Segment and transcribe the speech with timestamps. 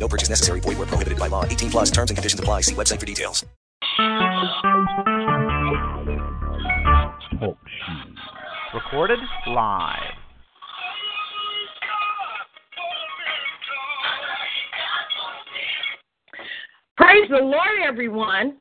[0.00, 0.60] No purchase necessary.
[0.60, 1.44] Void where prohibited by law.
[1.44, 2.62] 18 plus terms and conditions apply.
[2.62, 3.44] See website for details.
[7.42, 8.18] Oh, Talk shoes.
[8.74, 10.14] Recorded live.
[16.96, 18.56] Praise the Lord, everyone.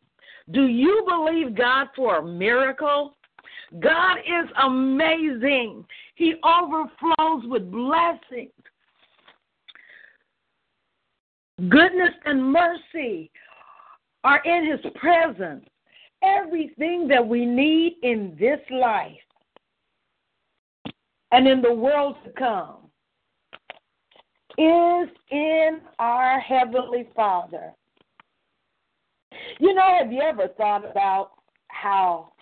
[0.51, 3.15] Do you believe God for a miracle?
[3.79, 5.85] God is amazing.
[6.15, 8.51] He overflows with blessings.
[11.67, 13.29] Goodness and mercy
[14.23, 15.65] are in His presence.
[16.23, 19.17] Everything that we need in this life
[21.31, 22.89] and in the world to come
[24.57, 27.71] is in our Heavenly Father.
[29.59, 31.31] You know, have you ever thought about
[31.69, 32.33] how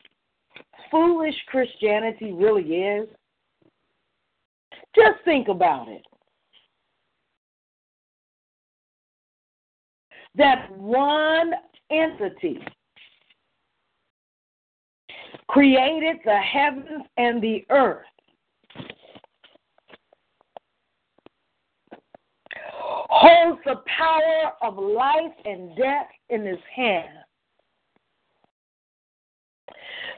[0.90, 3.08] foolish Christianity really is?
[4.96, 6.07] Just think about it.
[10.38, 11.52] That one
[11.90, 12.60] entity
[15.48, 18.06] created the heavens and the earth.
[23.10, 27.10] Holds the power of life and death in his hand.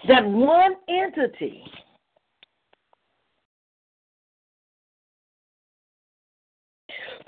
[0.08, 1.64] That one entity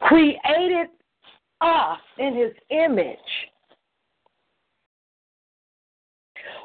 [0.01, 0.87] created
[1.61, 3.17] us in his image,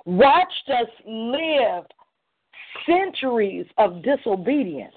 [0.04, 1.84] watched us live
[2.86, 4.94] centuries of disobedience.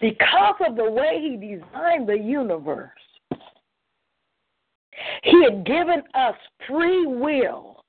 [0.00, 2.90] Because of the way he designed the universe,
[5.22, 6.34] he had given us
[6.66, 7.84] free will.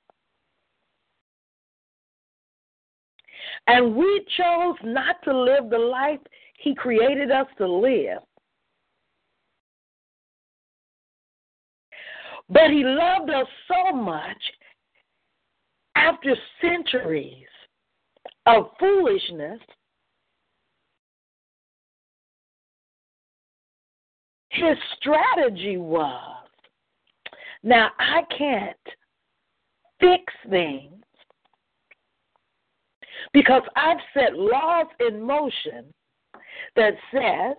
[3.67, 6.19] And we chose not to live the life
[6.57, 8.19] he created us to live.
[12.51, 14.41] But he loved us so much
[15.95, 17.47] after centuries
[18.45, 19.59] of foolishness.
[24.49, 26.41] His strategy was
[27.63, 28.77] now, I can't
[29.99, 31.03] fix things
[33.33, 35.93] because I've set laws in motion
[36.75, 37.55] that says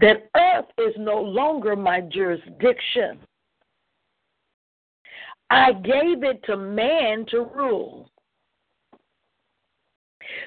[0.00, 3.18] that earth is no longer my jurisdiction.
[5.50, 8.10] I gave it to man to rule.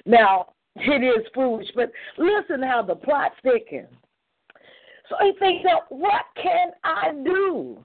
[0.06, 3.90] Now, it is foolish, but listen how the plot thickens.
[5.10, 7.84] So he thinks, now, what can I do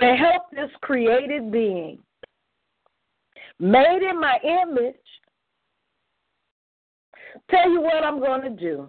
[0.00, 1.98] to help this created being,
[3.58, 4.94] made in my image?
[7.50, 8.88] Tell you what I'm going to do.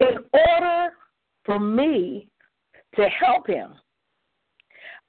[0.00, 0.94] In order
[1.44, 2.28] for me
[2.96, 3.74] to help him,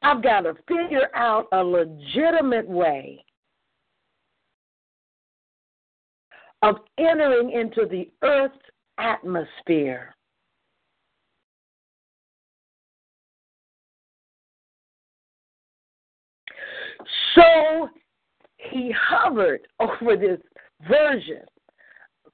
[0.01, 3.23] I've got to figure out a legitimate way
[6.61, 8.57] of entering into the earth's
[8.97, 10.15] atmosphere.
[17.35, 17.89] So
[18.69, 20.39] he hovered over this
[20.87, 21.41] virgin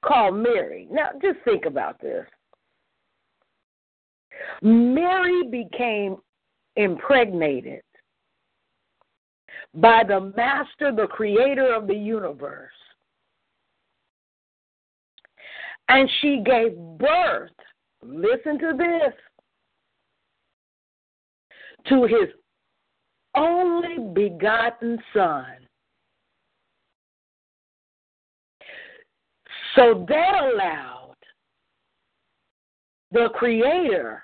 [0.04, 0.88] called Mary.
[0.90, 2.26] Now, just think about this.
[4.62, 6.16] Mary became
[6.76, 7.82] impregnated
[9.74, 12.72] by the master, the creator of the universe.
[15.88, 17.50] And she gave birth,
[18.02, 19.14] listen to this,
[21.88, 22.28] to his
[23.34, 25.59] only begotten son.
[29.76, 31.16] So that allowed
[33.12, 34.22] the Creator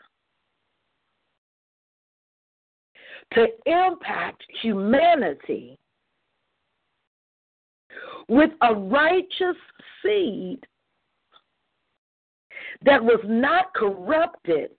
[3.35, 5.79] to impact humanity
[8.29, 9.57] with a righteous
[10.03, 10.59] seed
[12.85, 14.71] that was not corrupted.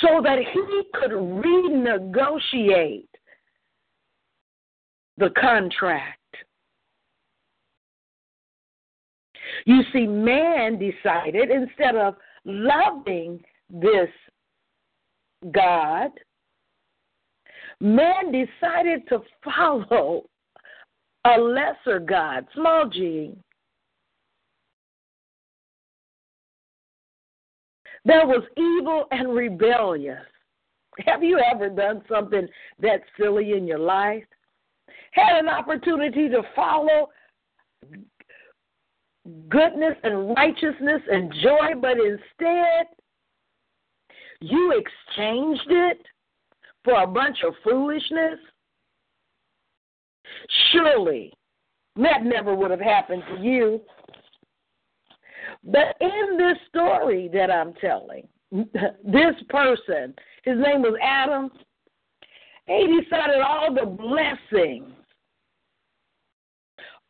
[0.00, 3.08] So that he could renegotiate
[5.18, 6.16] the contract.
[9.66, 14.08] You see, man decided instead of loving this
[15.52, 16.10] God,
[17.80, 20.24] man decided to follow
[21.24, 23.34] a lesser God, small g.
[28.04, 30.24] There was evil and rebellious.
[31.06, 32.48] Have you ever done something
[32.80, 34.24] that silly in your life?
[35.12, 37.08] Had an opportunity to follow
[39.48, 42.86] goodness and righteousness and joy, but instead
[44.40, 45.98] you exchanged it
[46.84, 48.38] for a bunch of foolishness?
[50.72, 51.32] Surely
[51.98, 53.80] that never would have happened to you.
[55.64, 60.14] But in this story that I'm telling, this person,
[60.44, 61.50] his name was Adam,
[62.68, 64.92] he decided all the blessings,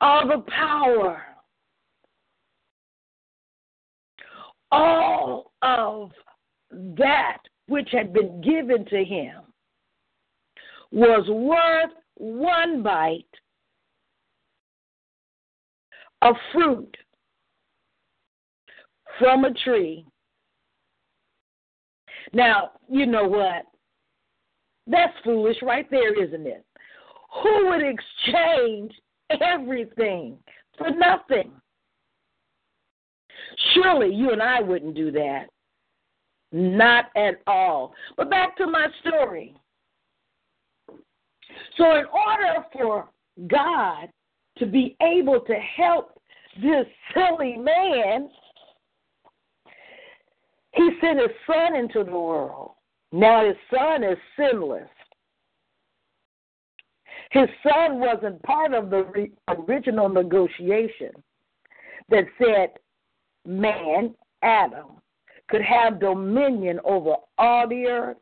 [0.00, 1.22] all the power,
[4.70, 6.12] all of
[6.70, 9.42] that which had been given to him
[10.92, 13.24] was worth one bite
[16.22, 16.96] of fruit
[19.18, 20.04] from a tree.
[22.32, 23.64] Now, you know what?
[24.88, 26.64] That's foolish right there, isn't it?
[27.42, 28.92] Who would exchange
[29.40, 30.38] everything
[30.78, 31.52] for nothing?
[33.74, 35.46] Surely you and I wouldn't do that.
[36.52, 37.92] Not at all.
[38.16, 39.54] But back to my story.
[41.76, 43.08] So, in order for
[43.46, 44.08] God
[44.58, 46.18] to be able to help
[46.60, 48.30] this silly man,
[50.72, 52.72] he sent his son into the world.
[53.12, 54.88] Now, his son is sinless.
[57.30, 61.12] His son wasn't part of the original negotiation
[62.08, 62.70] that said
[63.44, 65.00] man, Adam,
[65.48, 68.16] could have dominion over all the earth.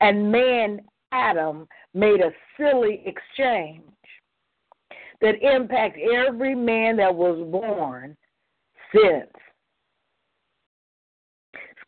[0.00, 0.80] And man,
[1.12, 3.82] Adam, made a silly exchange
[5.20, 8.16] that impacted every man that was born
[8.94, 9.30] since.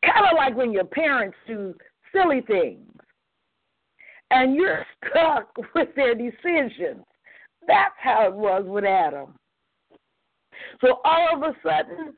[0.05, 1.75] Kind of like when your parents do
[2.13, 2.89] silly things
[4.31, 7.05] and you're stuck with their decisions.
[7.67, 9.35] That's how it was with Adam.
[10.81, 12.15] So all of a sudden,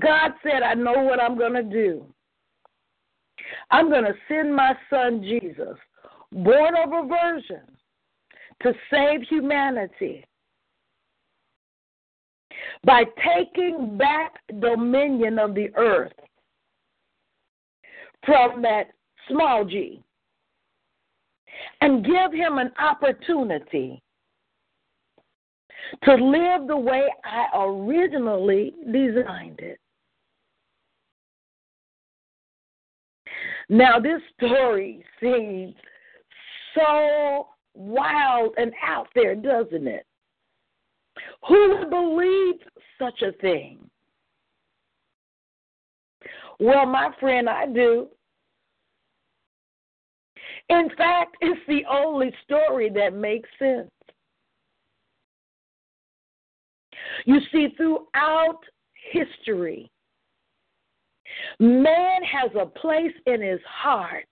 [0.00, 2.04] God said, I know what I'm going to do.
[3.70, 5.76] I'm going to send my son Jesus,
[6.32, 7.62] born of a virgin,
[8.62, 10.24] to save humanity
[12.84, 16.12] by taking back dominion of the earth
[18.24, 18.88] from that
[19.28, 20.02] small g
[21.80, 24.02] and give him an opportunity
[26.04, 29.78] to live the way I originally designed it.
[33.68, 35.74] Now, this story seems
[36.74, 40.06] so wild and out there, doesn't it?
[41.48, 42.56] Who would believe
[42.98, 43.78] such a thing?
[46.58, 48.08] Well, my friend, I do.
[50.68, 53.90] In fact, it's the only story that makes sense.
[57.24, 58.60] You see, throughout
[59.12, 59.90] history,
[61.58, 64.28] man has a place in his heart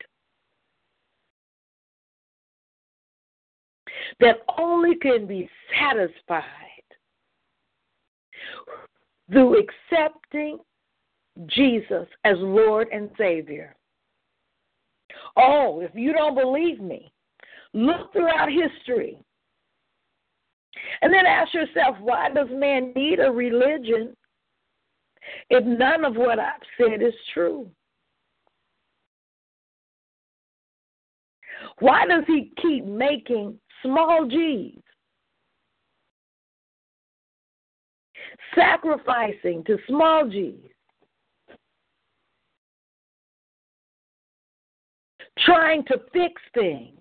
[4.21, 5.49] that only can be
[5.81, 6.78] satisfied
[9.31, 10.59] through accepting
[11.47, 13.77] Jesus as Lord and Savior.
[15.37, 17.13] Oh, if you don't believe me,
[17.73, 19.19] look throughout history.
[21.03, 24.15] And then ask yourself, why does man need a religion
[25.51, 27.69] if none of what I've said is true?
[31.81, 34.81] Why does he keep making small g's?
[38.55, 40.55] Sacrificing to small g's.
[45.45, 46.99] Trying to fix things.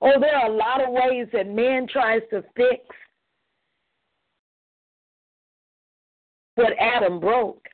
[0.00, 2.82] Oh, there are a lot of ways that man tries to fix
[6.56, 7.64] what Adam broke.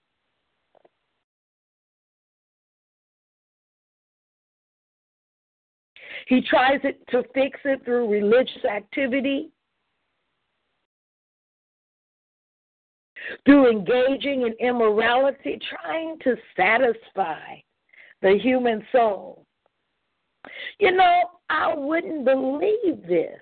[6.29, 9.51] He tries it to fix it through religious activity,
[13.45, 17.57] through engaging in immorality, trying to satisfy
[18.23, 19.45] the human soul.
[20.79, 23.39] You know, I wouldn't believe this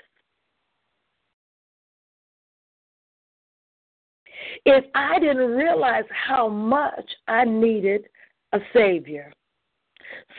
[4.65, 8.09] if I didn't realize how much I needed
[8.53, 9.33] a Savior.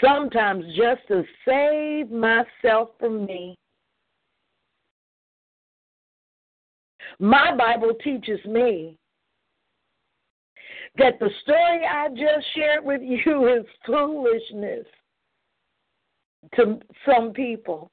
[0.03, 3.55] Sometimes just to save myself from me.
[7.19, 8.98] My Bible teaches me
[10.99, 14.85] that the story I just shared with you is foolishness
[16.55, 17.91] to some people.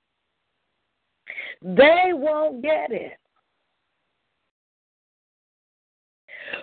[1.63, 3.19] They won't get it.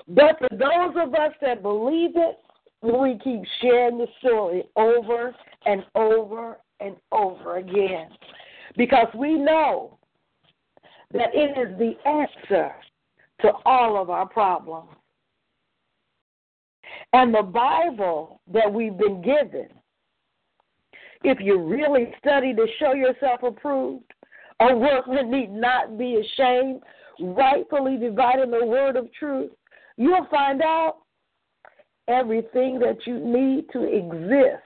[0.08, 2.40] But for those of us that believe it,
[2.82, 5.34] we keep sharing the story over
[5.66, 8.10] and over and over again
[8.76, 9.98] because we know
[11.14, 12.74] that it is the answer
[13.42, 14.90] to all of our problems.
[17.14, 19.70] And the Bible that we've been given,
[21.24, 24.04] if you really study to show yourself approved,
[24.60, 26.82] a workman need not be ashamed,
[27.20, 29.52] rightfully dividing the word of truth,
[29.96, 30.98] you'll find out
[32.08, 34.64] everything that you need to exist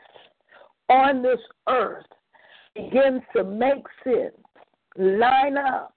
[0.89, 1.39] on this
[1.69, 2.05] earth
[2.75, 4.35] begins to make sense,
[4.97, 5.93] line up.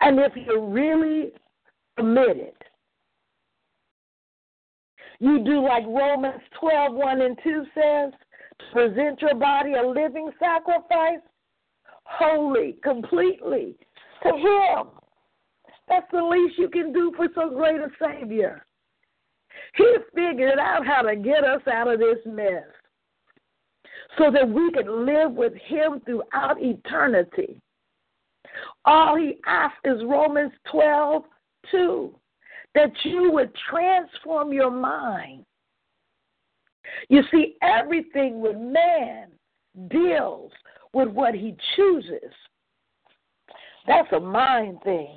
[0.00, 1.32] And if you're really
[1.96, 2.54] committed,
[5.20, 8.12] you do like Romans 12 1 and 2 says,
[8.72, 11.20] present your body a living sacrifice,
[12.04, 13.76] holy, completely
[14.22, 14.86] to Him.
[15.88, 18.66] That's the least you can do for so great a Savior.
[19.76, 22.64] He figured out how to get us out of this mess
[24.18, 27.60] so that we could live with Him throughout eternity.
[28.84, 31.22] All He asks is Romans 12
[31.70, 32.14] 2
[32.74, 35.44] that you would transform your mind.
[37.08, 39.28] You see, everything with man
[39.88, 40.52] deals
[40.92, 42.32] with what he chooses.
[43.86, 45.16] That's a mind thing.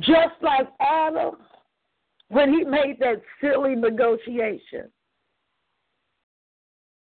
[0.00, 1.36] Just like Adam,
[2.28, 4.90] when he made that silly negotiation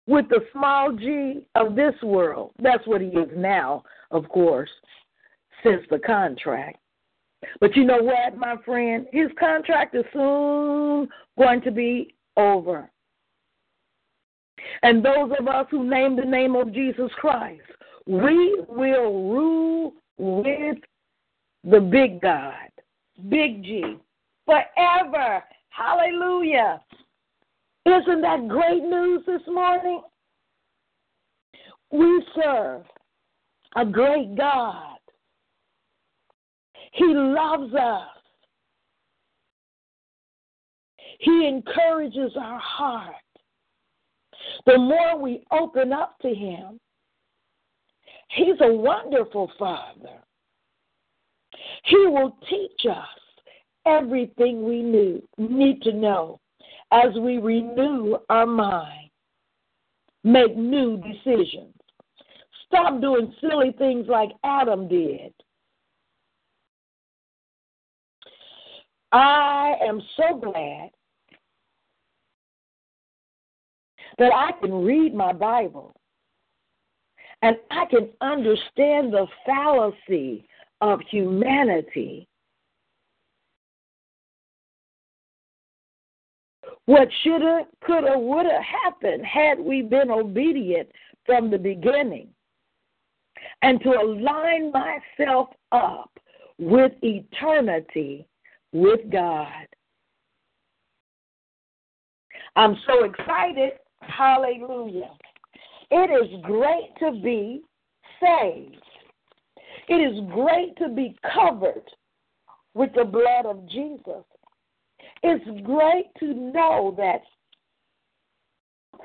[0.06, 2.52] with the small g of this world.
[2.58, 4.70] That's what he is now, of course,
[5.62, 6.78] since the contract.
[7.60, 9.06] But you know what, my friend?
[9.12, 11.08] His contract is soon
[11.38, 12.90] going to be over.
[14.82, 17.62] And those of us who name the name of Jesus Christ,
[18.06, 20.76] we will rule with
[21.64, 22.70] the big God,
[23.28, 23.96] big G,
[24.46, 25.42] forever.
[25.68, 26.80] Hallelujah.
[27.86, 30.02] Isn't that great news this morning?
[31.90, 32.82] We serve
[33.76, 34.93] a great God.
[36.94, 38.08] He loves us.
[41.18, 43.14] He encourages our heart.
[44.66, 46.78] The more we open up to Him,
[48.28, 50.20] He's a wonderful Father.
[51.84, 53.06] He will teach us
[53.86, 56.40] everything we need, need to know
[56.92, 59.10] as we renew our mind,
[60.22, 61.74] make new decisions.
[62.66, 65.32] Stop doing silly things like Adam did.
[69.14, 70.90] I am so glad
[74.18, 75.94] that I can read my Bible
[77.42, 80.48] and I can understand the fallacy
[80.80, 82.26] of humanity.
[86.86, 90.88] What shoulda, coulda, woulda happened had we been obedient
[91.24, 92.30] from the beginning.
[93.62, 96.10] And to align myself up
[96.58, 98.26] with eternity
[98.74, 99.66] with God.
[102.56, 103.72] I'm so excited.
[104.00, 105.10] Hallelujah.
[105.90, 107.62] It is great to be
[108.20, 108.76] saved.
[109.88, 111.84] It is great to be covered
[112.74, 114.24] with the blood of Jesus.
[115.22, 117.22] It's great to know that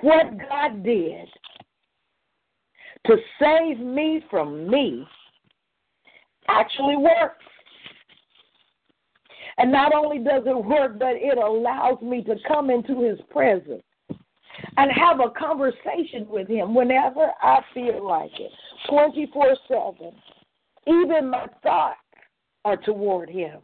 [0.02, 1.28] what God did
[3.08, 5.08] to save me from me
[6.48, 7.46] actually works.
[9.60, 13.84] And not only does it work, but it allows me to come into his presence
[14.78, 18.52] and have a conversation with him whenever I feel like it,
[18.90, 19.96] 24 7.
[20.88, 21.98] Even my thoughts
[22.64, 23.60] are toward him.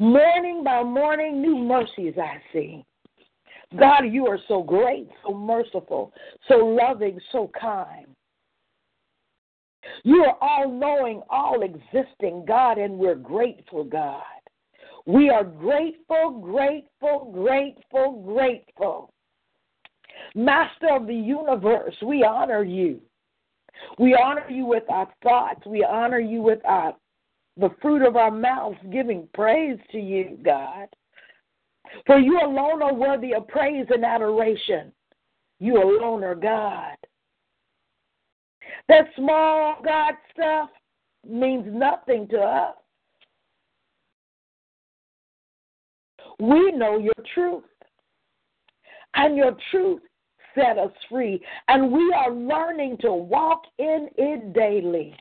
[0.00, 2.84] Morning by morning, new mercies I see.
[3.78, 6.12] God, you are so great, so merciful,
[6.48, 8.06] so loving, so kind.
[10.04, 14.22] You are all knowing, all existing, God, and we're grateful, God.
[15.06, 19.12] We are grateful, grateful, grateful, grateful.
[20.34, 23.00] Master of the universe, we honor you.
[23.98, 25.66] We honor you with our thoughts.
[25.66, 26.94] We honor you with our
[27.58, 30.86] the fruit of our mouths, giving praise to you, God.
[32.06, 34.92] For you alone are worthy of praise and adoration.
[35.58, 36.96] You alone are God.
[38.88, 40.70] That small God stuff
[41.28, 42.74] means nothing to us.
[46.38, 47.64] We know your truth,
[49.14, 50.02] and your truth
[50.54, 55.14] set us free, and we are learning to walk in it daily.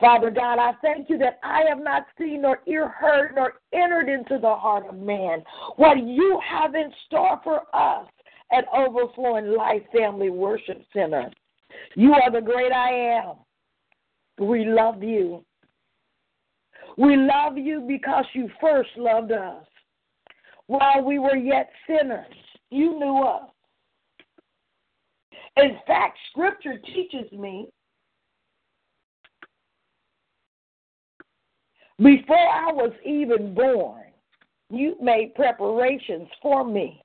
[0.00, 4.08] Father God, I thank you that I have not seen nor ear heard nor entered
[4.08, 5.42] into the heart of man
[5.76, 8.06] what you have in store for us
[8.52, 11.30] at Overflowing Life Family Worship Center.
[11.94, 13.36] You are the great I am.
[14.46, 15.44] We love you.
[16.96, 19.64] We love you because you first loved us.
[20.66, 22.26] While we were yet sinners,
[22.70, 23.50] you knew us.
[25.56, 27.68] In fact, Scripture teaches me
[31.98, 34.04] Before I was even born,
[34.70, 37.02] you made preparations for me.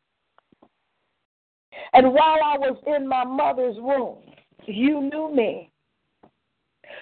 [1.94, 4.20] And while I was in my mother's womb,
[4.66, 5.72] you knew me.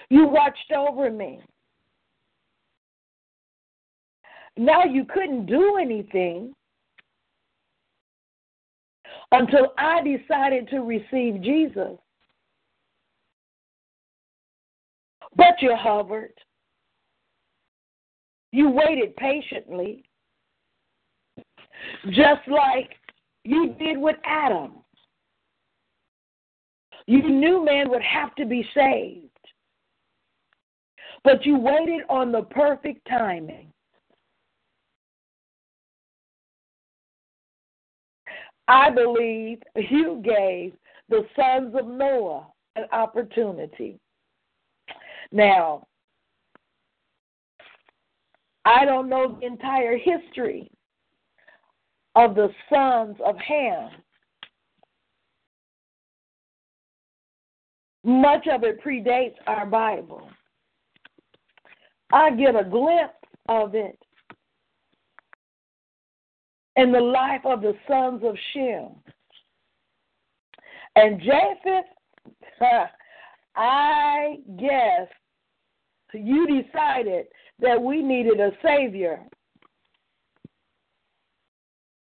[0.08, 1.40] You watched over me.
[4.56, 6.54] Now you couldn't do anything
[9.32, 11.98] until I decided to receive Jesus.
[15.34, 16.34] But you hovered.
[18.52, 20.04] You waited patiently,
[22.10, 22.90] just like
[23.44, 24.81] you did with Adam.
[27.06, 29.26] You knew man would have to be saved,
[31.24, 33.72] but you waited on the perfect timing.
[38.68, 40.74] I believe you gave
[41.08, 43.98] the sons of Noah an opportunity.
[45.30, 45.86] Now,
[48.64, 50.70] I don't know the entire history
[52.14, 53.90] of the sons of Ham.
[58.04, 60.28] Much of it predates our Bible.
[62.12, 63.14] I get a glimpse
[63.48, 63.98] of it
[66.76, 68.88] in the life of the sons of Shem.
[70.96, 71.84] And Japheth,
[73.56, 75.08] I guess
[76.12, 77.26] you decided
[77.60, 79.20] that we needed a Savior.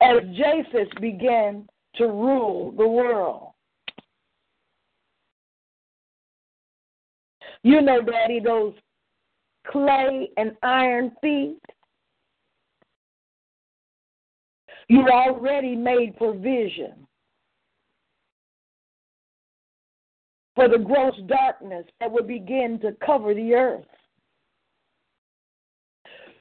[0.02, 3.52] As Japheth began to rule the world.
[7.68, 8.74] You know, Daddy, those
[9.70, 11.60] clay and iron feet.
[14.88, 17.06] You already made provision
[20.56, 23.84] for the gross darkness that would begin to cover the earth.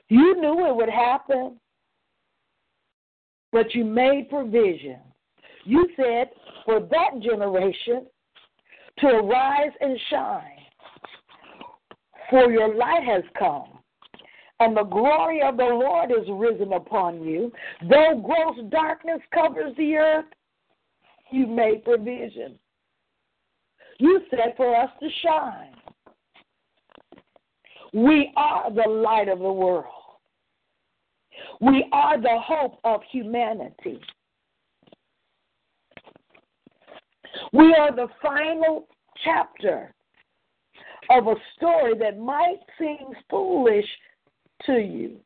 [0.08, 1.58] You knew it would happen,
[3.50, 5.00] but you made provision.
[5.64, 6.28] You said
[6.64, 8.06] for that generation
[9.00, 10.55] to arise and shine,
[12.30, 13.78] for your light has come,
[14.60, 17.52] and the glory of the Lord is risen upon you.
[17.88, 20.26] Though gross darkness covers the earth,
[21.30, 22.58] you made provision.
[23.98, 25.74] You said for us to shine.
[27.92, 29.86] We are the light of the world.
[31.60, 34.00] We are the hope of humanity.
[37.52, 38.86] We are the final
[39.24, 39.94] chapter
[41.10, 43.86] of a story that might seem foolish
[44.64, 45.16] to you,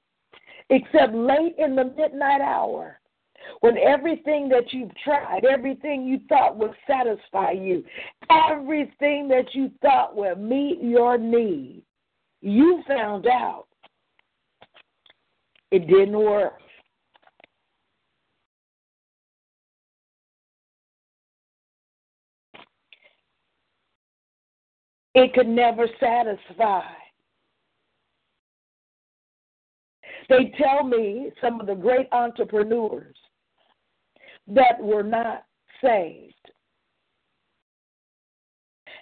[0.71, 3.01] except late in the midnight hour
[3.61, 7.85] when everything that you've tried, everything you thought would satisfy you,
[8.31, 11.83] everything that you thought would meet your need,
[12.41, 13.67] you found out
[15.71, 16.55] it didn't work.
[25.15, 26.83] It could never satisfy.
[30.29, 33.17] They tell me some of the great entrepreneurs
[34.47, 35.45] that were not
[35.83, 36.35] saved.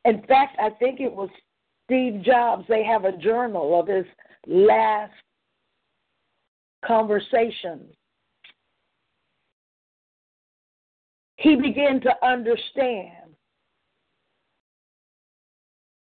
[0.05, 1.29] In fact, I think it was
[1.85, 2.64] Steve Jobs.
[2.68, 4.07] They have a journal of his
[4.47, 5.12] last
[6.85, 7.87] conversation.
[11.37, 13.28] He began to understand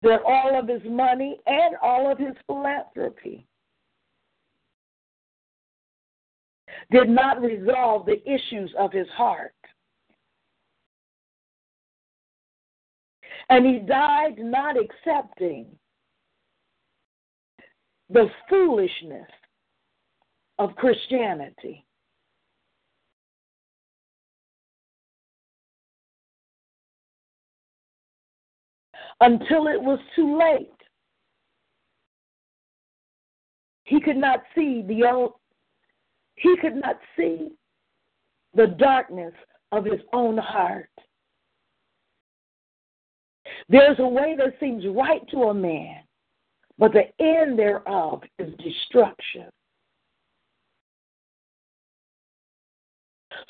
[0.03, 3.45] that all of his money and all of his philanthropy
[6.91, 9.53] did not resolve the issues of his heart.
[13.49, 15.67] And he died not accepting
[18.09, 19.29] the foolishness
[20.59, 21.86] of Christianity.
[29.19, 30.69] Until it was too late.
[33.83, 35.33] He could not see the old,
[36.35, 37.49] he could not see
[38.53, 39.33] the darkness
[39.71, 40.89] of his own heart.
[43.69, 46.03] There's a way that seems right to a man,
[46.77, 49.45] but the end thereof is destruction.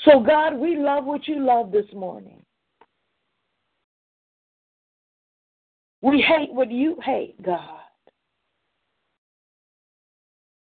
[0.06, 2.44] So, God, we love what you love this morning.
[6.08, 7.82] We hate what you hate, God.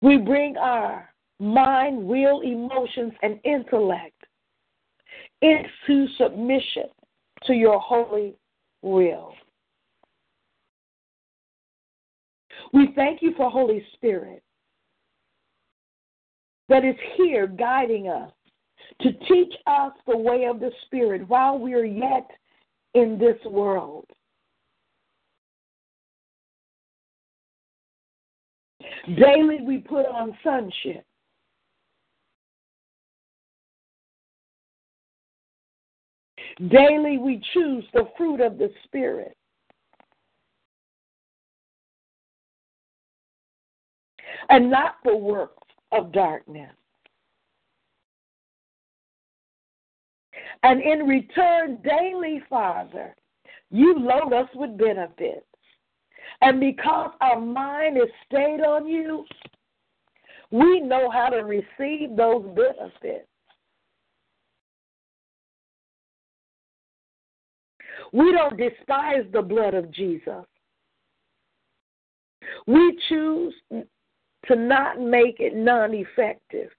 [0.01, 4.25] We bring our mind, will, emotions, and intellect
[5.43, 6.85] into submission
[7.45, 8.37] to your holy
[8.81, 9.35] will.
[12.73, 14.43] We thank you for Holy Spirit
[16.71, 18.33] that is here guiding us
[19.03, 22.31] to teach us the way of the Spirit while we are yet
[22.95, 24.07] in this world.
[29.07, 31.05] Daily we put on sonship.
[36.69, 39.37] Daily we choose the fruit of the Spirit.
[44.51, 45.55] And not the works
[45.93, 46.73] of darkness.
[50.63, 53.15] And in return, daily, Father,
[53.71, 55.48] you load us with benefits.
[56.41, 59.25] And because our mind is stayed on you,
[60.51, 63.27] we know how to receive those benefits.
[68.13, 70.45] We don't despise the blood of Jesus.
[72.67, 73.55] We choose
[74.47, 76.71] to not make it non effective.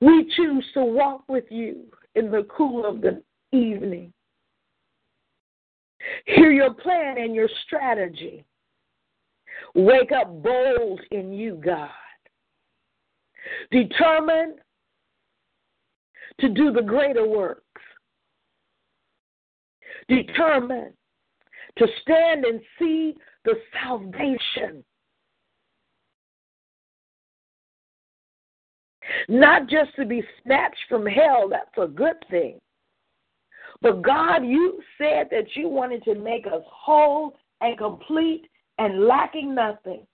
[0.00, 1.84] We choose to walk with you
[2.14, 4.12] in the cool of the evening.
[6.26, 8.44] Hear your plan and your strategy.
[9.74, 11.90] Wake up bold in you, God.
[13.70, 14.58] Determined
[16.40, 17.62] to do the greater works.
[20.08, 20.92] Determined
[21.78, 24.84] to stand and see the salvation.
[29.28, 32.58] Not just to be snatched from hell, that's a good thing.
[33.80, 39.54] But God, you said that you wanted to make us whole and complete and lacking
[39.54, 40.06] nothing.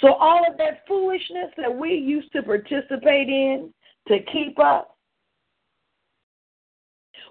[0.00, 3.72] So, all of that foolishness that we used to participate in
[4.06, 4.96] to keep up,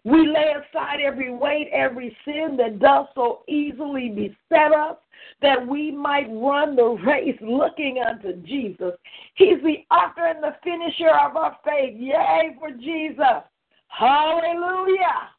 [0.07, 4.95] we lay aside every weight, every sin that does so easily beset us,
[5.41, 8.93] that we might run the race looking unto Jesus.
[9.35, 11.95] He's the author and the finisher of our faith.
[11.97, 13.43] Yay for Jesus.
[13.89, 15.29] Hallelujah.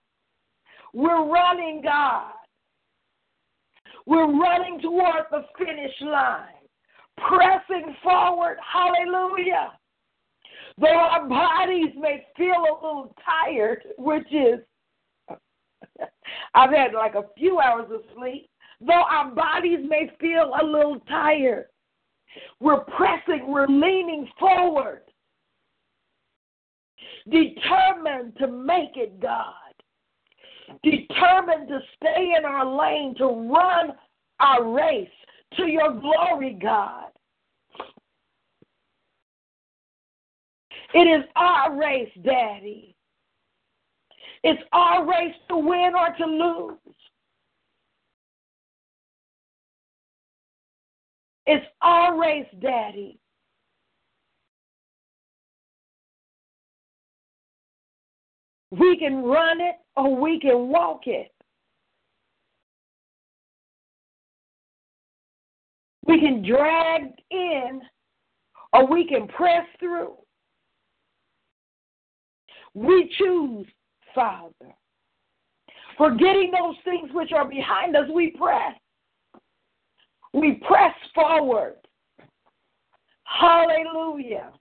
[0.92, 2.32] We're running, God.
[4.04, 6.58] We're running toward the finish line
[7.26, 8.58] pressing forward.
[8.60, 9.77] Hallelujah.
[10.80, 14.60] Though our bodies may feel a little tired, which is,
[16.54, 18.48] I've had like a few hours of sleep,
[18.80, 21.66] though our bodies may feel a little tired,
[22.60, 25.02] we're pressing, we're leaning forward,
[27.28, 29.54] determined to make it, God,
[30.84, 33.92] determined to stay in our lane, to run
[34.38, 35.08] our race
[35.56, 37.06] to your glory, God.
[40.94, 42.94] It is our race, Daddy.
[44.42, 46.94] It's our race to win or to lose.
[51.46, 53.18] It's our race, Daddy.
[58.70, 61.32] We can run it or we can walk it.
[66.06, 67.80] We can drag in
[68.72, 70.14] or we can press through.
[72.78, 73.66] We choose,
[74.14, 74.52] Father.
[75.96, 78.74] Forgetting those things which are behind us, we press.
[80.32, 81.74] We press forward.
[83.24, 84.52] Hallelujah.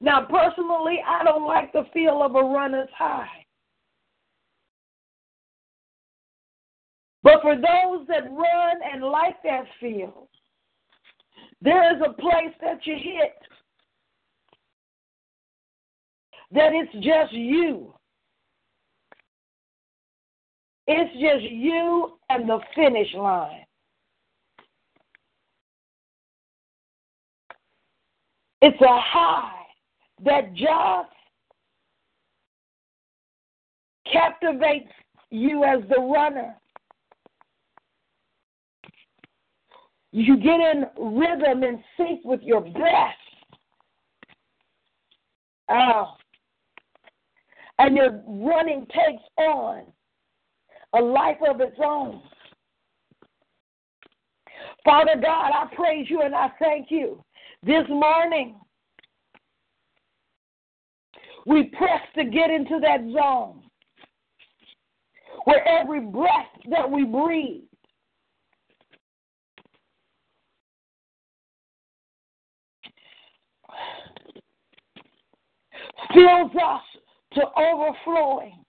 [0.00, 3.46] Now, personally, I don't like the feel of a runner's high.
[7.22, 10.28] But for those that run and like that feel,
[11.60, 13.34] there is a place that you hit
[16.52, 17.92] that it's just you.
[20.86, 23.64] It's just you and the finish line.
[28.62, 29.52] It's a high
[30.24, 31.12] that just
[34.10, 34.90] captivates
[35.30, 36.56] you as the runner.
[40.10, 43.14] You get in rhythm and sync with your breath.
[45.70, 46.14] Oh.
[47.78, 49.84] And your running takes on
[50.94, 52.20] a life of its own.
[54.84, 57.22] Father God, I praise you and I thank you
[57.62, 58.56] this morning.
[61.46, 63.62] We press to get into that zone
[65.44, 67.62] where every breath that we breathe
[76.14, 76.82] fills us
[77.38, 78.64] to overflowing,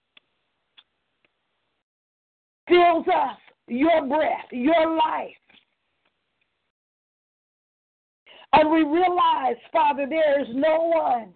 [2.67, 5.29] fills us your breath, your life.
[8.53, 11.33] And we realize, Father, there is no one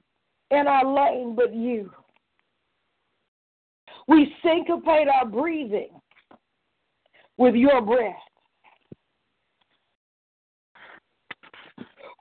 [0.52, 1.91] in our lane but you.
[4.08, 5.91] We syncopate our breathing
[7.38, 8.15] with your breath.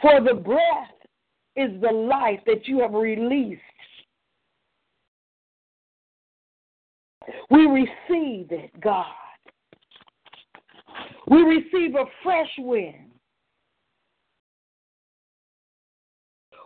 [0.00, 0.92] For the breath
[1.56, 3.60] is the life that you have released.
[7.50, 9.06] We receive it, God.
[11.26, 13.10] We receive a fresh wind.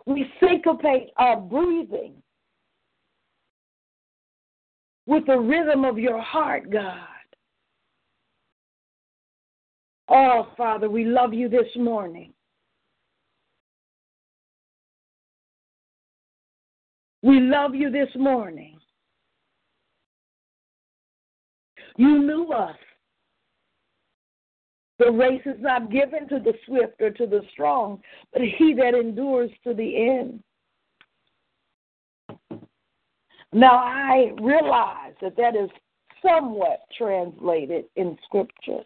[0.05, 2.15] We syncopate our breathing
[5.05, 7.07] with the rhythm of your heart, God.
[10.09, 12.33] Oh, Father, we love you this morning.
[17.21, 18.76] We love you this morning.
[21.97, 22.75] You knew us.
[24.99, 28.01] The race is not given to the swift or to the strong,
[28.33, 30.43] but he that endures to the end.
[33.53, 35.69] Now, I realize that that is
[36.21, 38.83] somewhat translated in Scripture.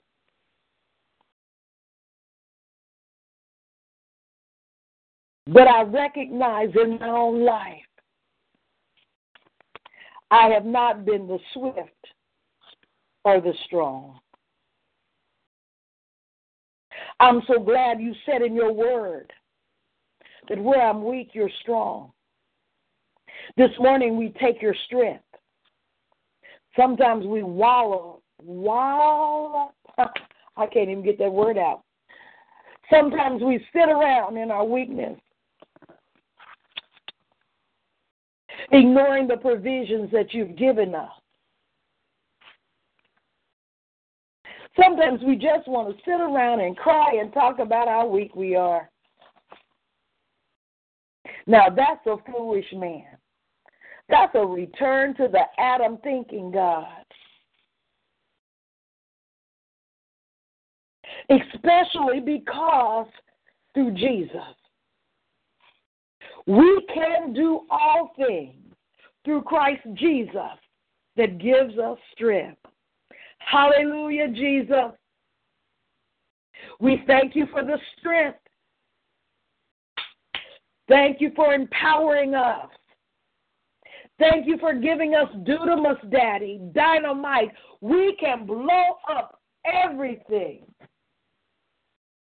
[5.47, 7.77] But I recognize in my own life,
[10.29, 12.07] I have not been the swift
[13.23, 14.19] or the strong.
[17.19, 19.31] I'm so glad you said in your word
[20.49, 22.11] that where I'm weak, you're strong.
[23.57, 25.23] This morning we take your strength.
[26.75, 29.71] Sometimes we wallow, wallow.
[29.97, 31.83] I can't even get that word out.
[32.89, 35.17] Sometimes we sit around in our weakness,
[38.71, 41.11] ignoring the provisions that you've given us.
[44.79, 48.55] Sometimes we just want to sit around and cry and talk about how weak we
[48.55, 48.89] are.
[51.45, 53.03] Now, that's a foolish man.
[54.09, 56.85] That's a return to the Adam thinking God.
[61.29, 63.07] Especially because
[63.73, 64.55] through Jesus,
[66.47, 68.55] we can do all things
[69.23, 70.57] through Christ Jesus
[71.15, 72.57] that gives us strength.
[73.45, 74.91] Hallelujah, Jesus.
[76.79, 78.37] We thank you for the strength.
[80.87, 82.67] Thank you for empowering us.
[84.19, 87.51] Thank you for giving us dunamis, Daddy, dynamite.
[87.81, 90.65] We can blow up everything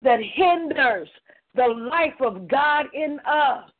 [0.03, 1.09] that hinders
[1.55, 3.71] the life of God in us.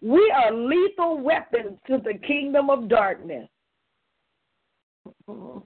[0.00, 3.48] We are lethal weapons to the kingdom of darkness.
[5.28, 5.58] Mm-hmm.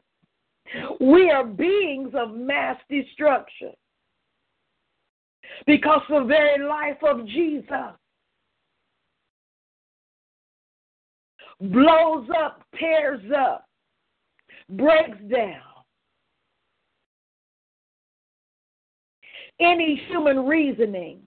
[1.01, 3.73] We are beings of mass destruction
[5.67, 7.95] because the very life of Jesus
[11.61, 13.65] blows up, tears up,
[14.71, 15.63] breaks down
[19.61, 21.21] any human reasoning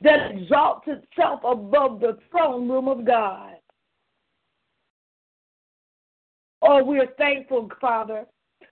[0.00, 3.54] that exalts itself above the throne room of God.
[6.70, 8.26] Oh, we're thankful, Father.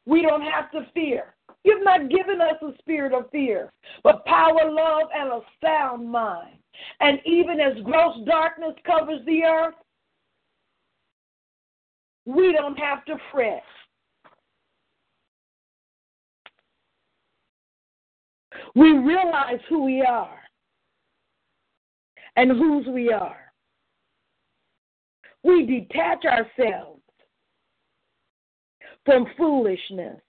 [0.05, 1.35] We don't have to fear.
[1.65, 3.73] You've not given us a spirit of fear,
[4.05, 6.59] but power, love, and a sound mind.
[7.01, 9.75] And even as gross darkness covers the earth,
[12.27, 13.63] we don't have to fret.
[18.75, 20.39] We realize who we are
[22.37, 23.39] and whose we are.
[25.43, 26.96] We detach ourselves
[29.07, 30.21] from foolishness.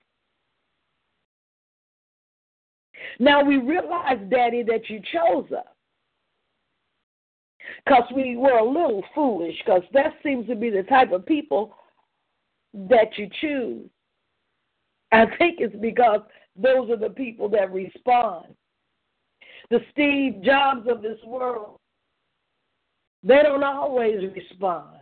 [3.20, 5.66] Now we realize, Daddy, that you chose us
[7.84, 11.76] because we were a little foolish, because that seems to be the type of people
[12.74, 13.90] that you choose.
[15.12, 16.22] I think it's because
[16.56, 18.46] those are the people that respond.
[19.70, 21.80] The Steve Jobs of this world,
[23.24, 24.98] they don't always respond.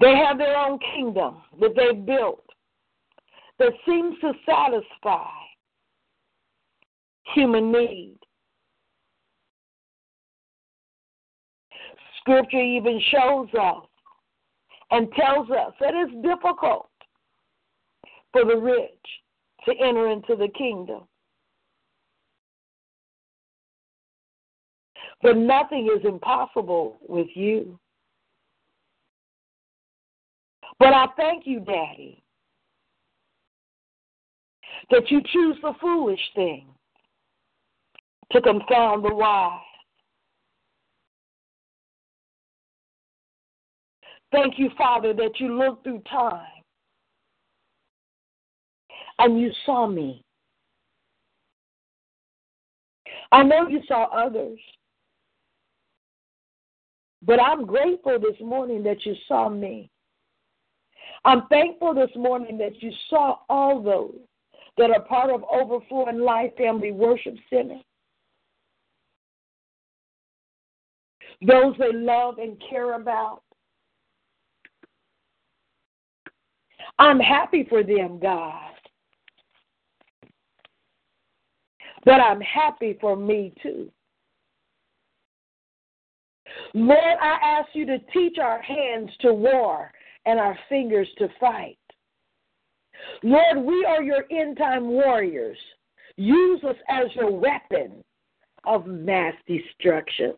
[0.00, 2.44] They have their own kingdom that they've built
[3.58, 5.30] that seems to satisfy
[7.34, 8.18] human need.
[12.20, 13.84] Scripture even shows us
[14.90, 16.90] and tells us that it's difficult
[18.32, 18.90] for the rich
[19.64, 21.02] to enter into the kingdom.
[25.22, 27.78] But nothing is impossible with you.
[30.78, 32.22] But I thank you, Daddy,
[34.90, 36.66] that you choose the foolish thing
[38.32, 39.60] to confound the wise.
[44.32, 46.46] Thank you, Father, that you looked through time
[49.18, 50.22] and you saw me.
[53.32, 54.58] I know you saw others,
[57.22, 59.90] but I'm grateful this morning that you saw me.
[61.26, 64.14] I'm thankful this morning that you saw all those
[64.78, 67.80] that are part of Overflowing Life Family Worship Center.
[71.44, 73.42] Those they love and care about.
[77.00, 78.70] I'm happy for them, God.
[82.04, 83.90] But I'm happy for me too.
[86.72, 89.90] Lord, I ask you to teach our hands to war
[90.26, 91.78] and our fingers to fight.
[93.22, 95.58] Lord, we are your end time warriors.
[96.16, 98.04] Use us as your weapon
[98.64, 100.34] of mass destruction.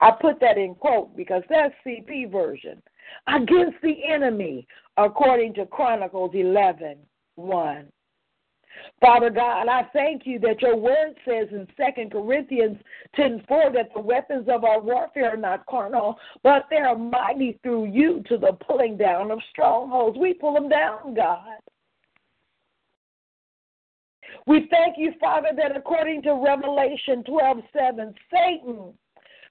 [0.00, 2.82] I put that in quote because that's CP version.
[3.26, 4.66] Against the enemy,
[4.96, 6.98] according to Chronicles 11
[7.36, 7.86] 1.
[9.00, 12.78] Father God, I thank you that your word says in 2 Corinthians
[13.16, 17.58] 10 4 that the weapons of our warfare are not carnal, but they are mighty
[17.62, 20.18] through you to the pulling down of strongholds.
[20.18, 21.58] We pull them down, God.
[24.46, 28.92] We thank you, Father, that according to Revelation 12 7, Satan,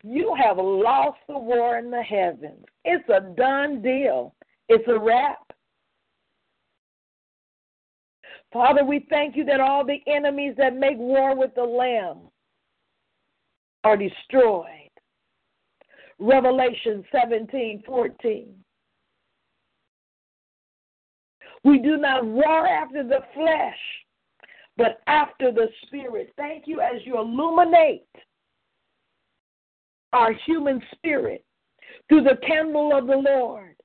[0.04, 2.66] you have lost the war in the heavens.
[2.84, 4.34] It's a done deal,
[4.70, 5.40] it's a wrap.
[8.52, 12.18] Father, we thank you that all the enemies that make war with the Lamb
[13.84, 14.68] are destroyed.
[16.20, 18.54] Revelation 17 14.
[21.64, 23.78] We do not war after the flesh,
[24.78, 26.34] but after the Spirit.
[26.38, 28.06] Thank you as you illuminate
[30.14, 31.46] our human spirit
[32.10, 33.76] through the candle of the Lord.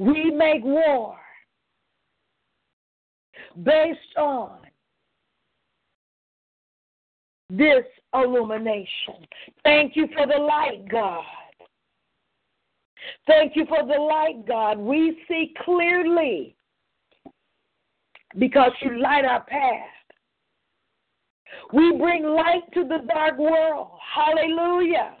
[0.00, 1.14] We make war
[3.62, 4.60] based on
[7.50, 7.84] this
[8.14, 9.26] illumination.
[9.62, 11.22] Thank you for the light, God.
[13.26, 14.78] Thank you for the light, God.
[14.78, 16.56] We see clearly
[18.38, 19.86] because you light our path.
[21.74, 23.98] We bring light to the dark world.
[24.14, 25.18] Hallelujah.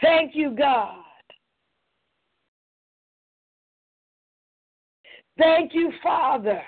[0.00, 1.02] Thank you, God.
[5.38, 6.60] Thank you, Father.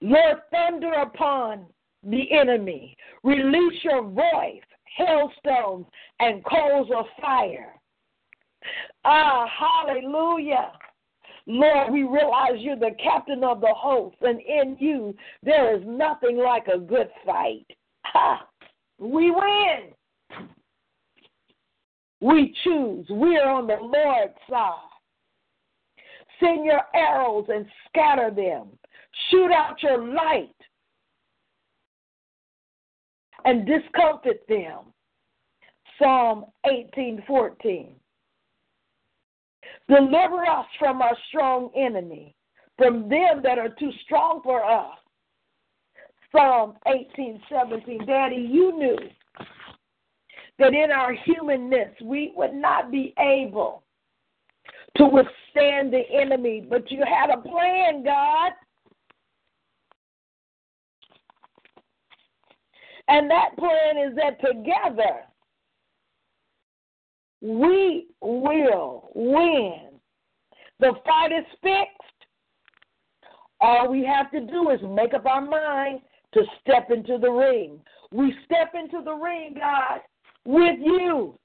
[0.00, 1.66] Lord, thunder upon
[2.02, 2.96] the enemy.
[3.22, 4.62] Release your voice,
[4.96, 5.86] hailstones,
[6.18, 7.74] and coals of fire.
[9.04, 9.46] Ah,
[9.86, 10.72] hallelujah.
[11.46, 16.36] Lord, we realize you're the captain of the host, and in you there is nothing
[16.36, 17.66] like a good fight.
[18.04, 18.46] Ha!
[18.98, 20.48] We win.
[22.20, 23.06] We choose.
[23.10, 24.91] We are on the Lord's side.
[26.42, 28.68] Send your arrows and scatter them.
[29.30, 30.54] Shoot out your light
[33.44, 34.92] and discomfit them.
[35.98, 37.94] Psalm 18:14.
[39.88, 42.34] Deliver us from our strong enemy,
[42.76, 44.98] from them that are too strong for us.
[46.32, 48.06] Psalm 18, 17.
[48.06, 48.98] Daddy, you knew
[50.58, 53.82] that in our humanness we would not be able
[54.96, 58.52] to withstand the enemy, but you had a plan, God.
[63.08, 65.22] And that plan is that together
[67.40, 69.88] we will win.
[70.78, 71.98] The fight is fixed.
[73.60, 76.00] All we have to do is make up our mind
[76.34, 77.80] to step into the ring.
[78.12, 80.00] We step into the ring, God,
[80.44, 81.38] with you.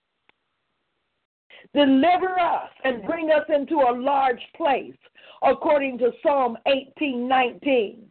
[1.74, 4.96] Deliver us and bring us into a large place,
[5.44, 8.04] according to Psalm 18 19.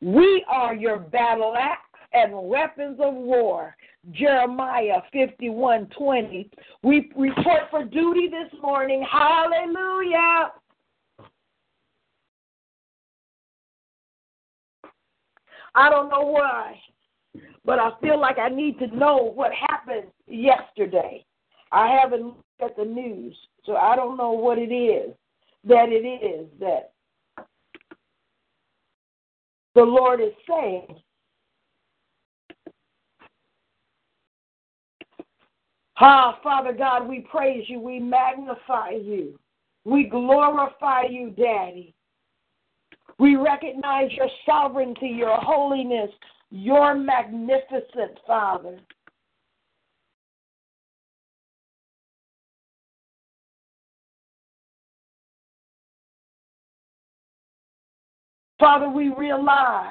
[0.00, 1.80] We are your battle axe
[2.12, 3.76] and weapons of war.
[4.10, 6.50] Jeremiah 51 20.
[6.82, 9.06] We report for duty this morning.
[9.10, 10.52] Hallelujah.
[15.74, 16.78] I don't know why,
[17.64, 21.24] but I feel like I need to know what happened yesterday.
[21.72, 25.14] I haven't looked at the news, so I don't know what it is
[25.64, 26.92] that it is that
[29.74, 31.00] the Lord is saying.
[35.98, 39.38] Ah, Father God, we praise you, we magnify you,
[39.84, 41.94] we glorify you, Daddy.
[43.18, 46.10] We recognize your sovereignty, your holiness,
[46.50, 48.78] your magnificent Father.
[58.62, 59.90] Father, we realize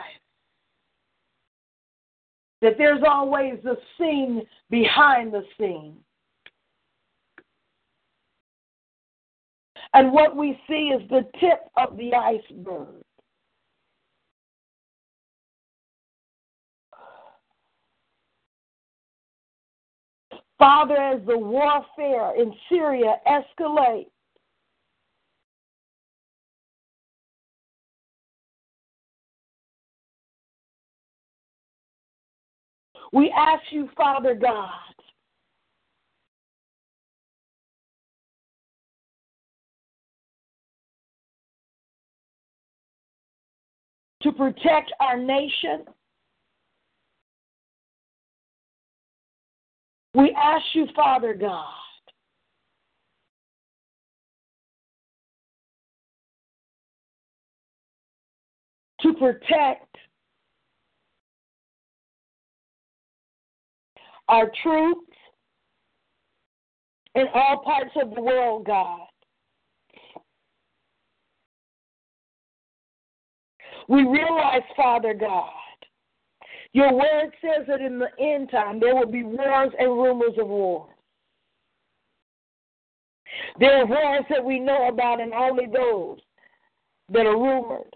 [2.61, 5.97] that there's always a scene behind the scene.
[9.93, 13.03] And what we see is the tip of the iceberg.
[20.57, 24.11] Father, as the warfare in Syria escalates,
[33.11, 34.69] we ask you, Father God,
[44.21, 45.83] to protect our nation.
[50.13, 51.65] We ask you, Father God,
[59.01, 59.95] to protect
[64.31, 65.11] our troops
[67.15, 69.07] in all parts of the world, God.
[73.89, 75.49] We realize, Father God,
[76.71, 80.47] your word says that in the end time there will be wars and rumors of
[80.47, 80.87] war.
[83.59, 86.19] There are wars that we know about, and only those
[87.09, 87.93] that are rumored.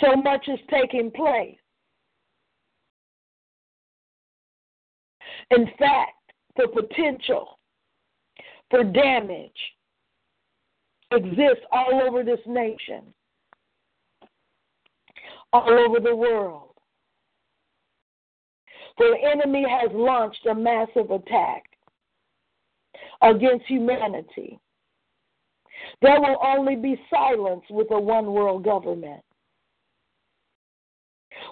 [0.00, 1.59] So much is taking place.
[5.50, 6.12] In fact,
[6.56, 7.58] the potential
[8.70, 9.50] for damage
[11.12, 13.12] exists all over this nation
[15.52, 16.70] all over the world.
[18.98, 21.64] The enemy has launched a massive attack
[23.22, 24.58] against humanity.
[26.02, 29.22] There will only be silence with a one world government.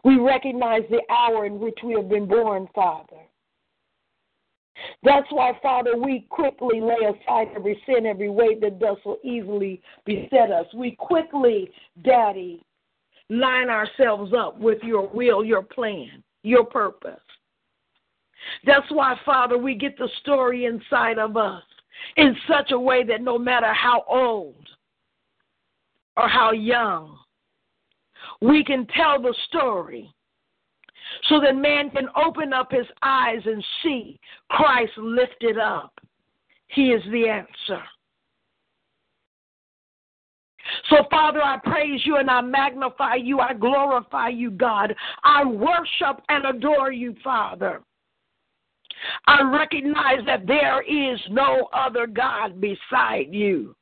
[0.04, 3.16] We recognize the hour in which we have been born, Father.
[5.02, 9.80] That's why, Father, we quickly lay aside every sin, every weight that does so easily
[10.04, 10.66] beset us.
[10.74, 11.70] We quickly,
[12.02, 12.62] Daddy,
[13.30, 17.20] line ourselves up with your will, your plan, your purpose.
[18.64, 21.62] That's why, Father, we get the story inside of us
[22.16, 24.68] in such a way that no matter how old
[26.16, 27.18] or how young,
[28.40, 30.12] we can tell the story
[31.28, 34.18] so that man can open up his eyes and see
[34.50, 35.92] Christ lifted up.
[36.68, 37.82] He is the answer.
[40.90, 43.40] So, Father, I praise you and I magnify you.
[43.40, 44.94] I glorify you, God.
[45.24, 47.80] I worship and adore you, Father.
[49.26, 53.74] I recognize that there is no other God beside you,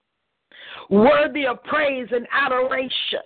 [0.91, 3.23] worthy of praise and adoration,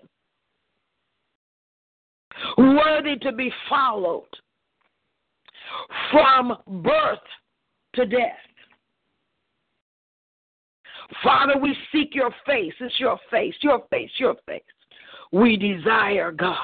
[2.59, 4.28] worthy to be followed
[6.11, 7.18] from birth
[7.95, 8.36] to death.
[11.22, 12.72] Father, we seek your face.
[12.80, 14.62] It's your face, your face, your face.
[15.32, 16.57] we desire God.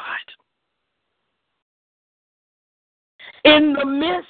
[3.45, 4.29] In the midst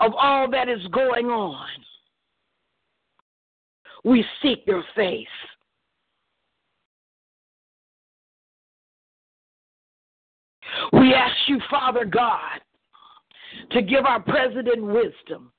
[0.00, 1.68] of all that is going on,
[4.04, 5.26] we seek your face.
[10.92, 12.60] We ask you, Father God,
[13.70, 15.52] to give our president wisdom,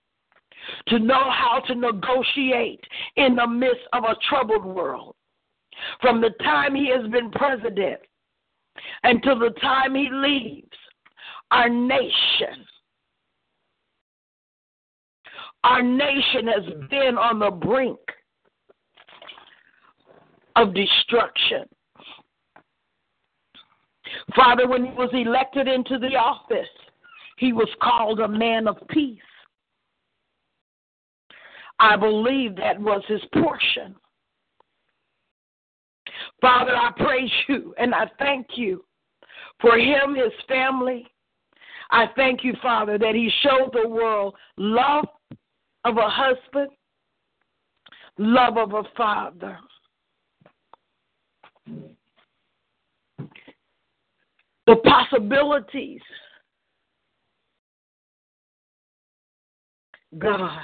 [0.88, 2.84] to know how to negotiate
[3.16, 5.16] in the midst of a troubled world.
[6.02, 8.00] From the time he has been president
[9.04, 10.68] until the time he leaves,
[11.52, 12.66] our nation,
[15.64, 18.00] our nation has been on the brink
[20.56, 21.66] of destruction.
[24.36, 26.68] Father, when he was elected into the office,
[27.38, 29.20] he was called a man of peace.
[31.80, 33.96] I believe that was his portion.
[36.42, 38.86] Father, I praise you and I thank you
[39.60, 41.08] for him, his family.
[41.92, 45.06] I thank you, Father, that he showed the world love
[45.84, 46.70] of a husband,
[48.18, 49.60] love of a father.
[54.68, 56.02] The possibilities,
[60.18, 60.62] God.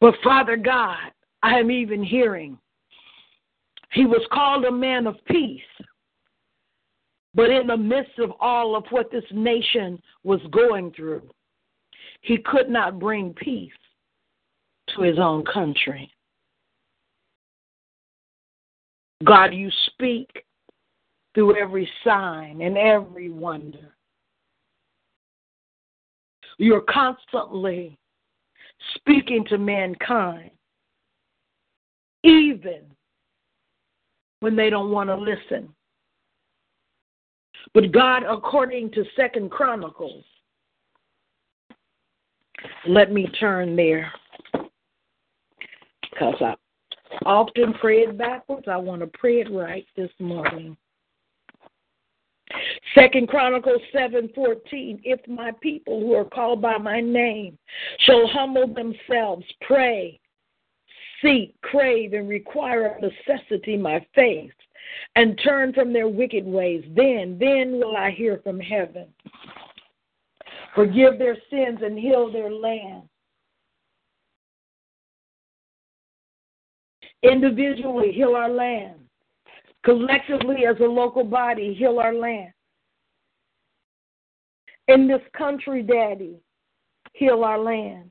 [0.00, 1.10] But Father God,
[1.42, 2.58] I am even hearing
[3.92, 5.60] he was called a man of peace.
[7.34, 11.28] But in the midst of all of what this nation was going through,
[12.22, 13.72] he could not bring peace
[14.94, 16.12] to his own country.
[19.24, 20.28] God, you speak
[21.34, 23.94] through every sign and every wonder.
[26.58, 27.98] You're constantly
[28.94, 30.50] speaking to mankind,
[32.22, 32.82] even
[34.40, 35.74] when they don't want to listen.
[37.72, 40.24] But God, according to Second Chronicles,
[42.88, 44.12] let me turn there
[46.20, 46.54] because I
[47.24, 48.66] often pray it backwards.
[48.68, 50.76] I want to pray it right this morning.
[52.94, 55.00] Second Chronicles seven fourteen.
[55.04, 57.56] If my people who are called by my name
[58.00, 60.18] shall humble themselves, pray,
[61.22, 64.52] seek, crave, and require of necessity my face,
[65.14, 69.06] and turn from their wicked ways, then, then will I hear from heaven.
[70.74, 73.02] Forgive their sins and heal their land.
[77.22, 78.98] Individually, heal our land.
[79.84, 82.52] Collectively, as a local body, heal our land.
[84.88, 86.36] In this country, Daddy,
[87.12, 88.10] heal our land.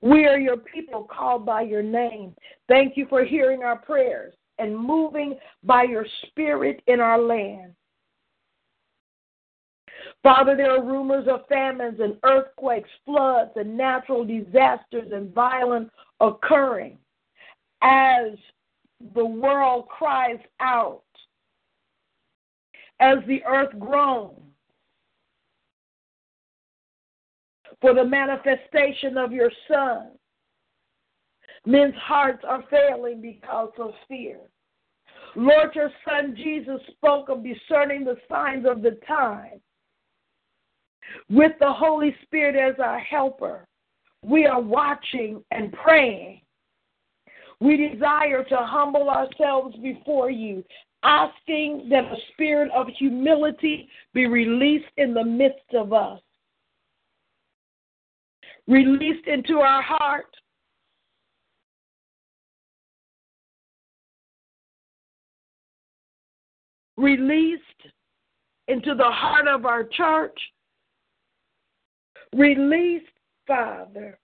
[0.00, 2.34] We are your people called by your name.
[2.68, 7.74] Thank you for hearing our prayers and moving by your spirit in our land.
[10.22, 15.90] Father, there are rumors of famines and earthquakes, floods, and natural disasters and violence
[16.22, 16.96] occurring
[17.82, 18.38] as
[19.14, 21.02] the world cries out,
[23.00, 24.38] as the earth groans
[27.80, 30.12] for the manifestation of your Son.
[31.66, 34.38] Men's hearts are failing because of fear.
[35.34, 39.60] Lord, your Son Jesus spoke of discerning the signs of the time.
[41.28, 43.66] With the Holy Spirit as our helper,
[44.22, 46.40] we are watching and praying.
[47.60, 50.64] We desire to humble ourselves before you,
[51.04, 56.20] asking that a spirit of humility be released in the midst of us
[58.66, 60.26] released into our heart.
[66.96, 67.62] Released
[68.68, 70.38] into the heart of our church.
[72.34, 73.06] Released,
[73.46, 74.18] Father,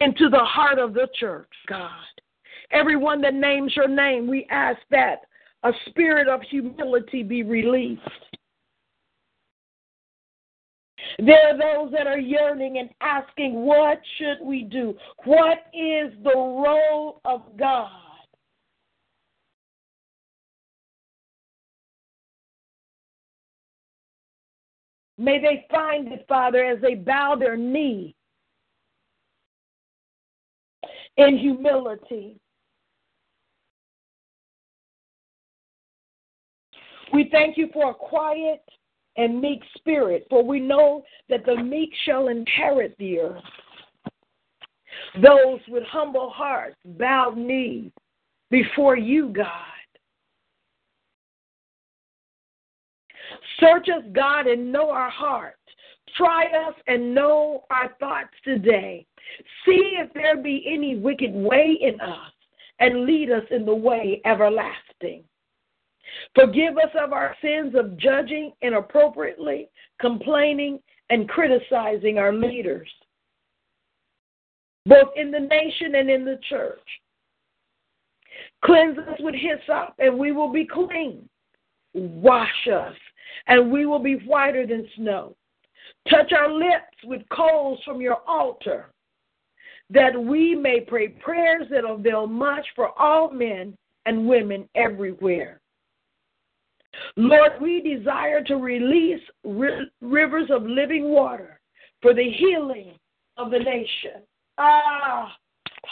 [0.00, 1.90] into the heart of the church, God.
[2.72, 5.22] Everyone that names your name, we ask that
[5.62, 8.00] a spirit of humility be released.
[11.18, 14.94] There are those that are yearning and asking, What should we do?
[15.24, 17.90] What is the role of God?
[25.20, 28.14] May they find it, Father, as they bow their knee
[31.18, 32.40] in humility.
[37.12, 38.62] We thank you for a quiet
[39.18, 43.42] and meek spirit, for we know that the meek shall inherit the earth.
[45.22, 47.90] Those with humble hearts, bowed knees
[48.50, 49.79] before you, God.
[53.60, 55.56] Search us, God, and know our hearts.
[56.16, 59.06] Try us and know our thoughts today.
[59.64, 62.32] See if there be any wicked way in us,
[62.80, 65.22] and lead us in the way everlasting.
[66.34, 69.68] Forgive us of our sins of judging inappropriately,
[70.00, 70.80] complaining,
[71.10, 72.88] and criticizing our leaders,
[74.86, 76.78] both in the nation and in the church.
[78.64, 81.28] Cleanse us with hyssop, and we will be clean.
[81.92, 82.94] Wash us,
[83.46, 85.36] and we will be whiter than snow.
[86.08, 88.90] Touch our lips with coals from your altar,
[89.90, 93.76] that we may pray prayers that avail much for all men
[94.06, 95.60] and women everywhere.
[97.16, 101.60] Lord, we desire to release rivers of living water
[102.02, 102.94] for the healing
[103.36, 104.22] of the nation.
[104.58, 105.34] Ah,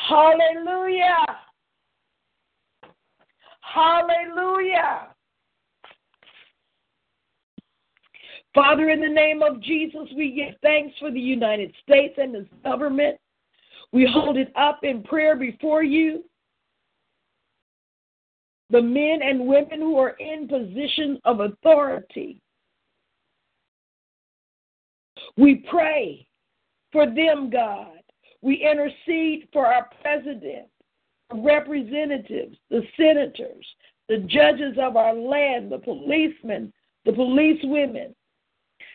[0.09, 1.25] hallelujah!
[3.61, 5.09] Hallelujah!
[8.59, 12.49] Father, in the name of Jesus, we give thanks for the United States and its
[12.65, 13.17] government.
[13.93, 16.25] We hold it up in prayer before you.
[18.71, 22.41] The men and women who are in positions of authority.
[25.37, 26.27] We pray
[26.91, 28.01] for them, God.
[28.43, 30.67] We intercede for our president,
[31.31, 33.65] the representatives, the senators,
[34.09, 36.73] the judges of our land, the policemen,
[37.05, 38.17] the police women,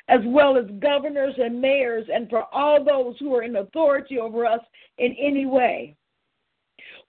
[0.09, 4.45] as well as governors and mayors, and for all those who are in authority over
[4.45, 4.59] us
[4.97, 5.95] in any way.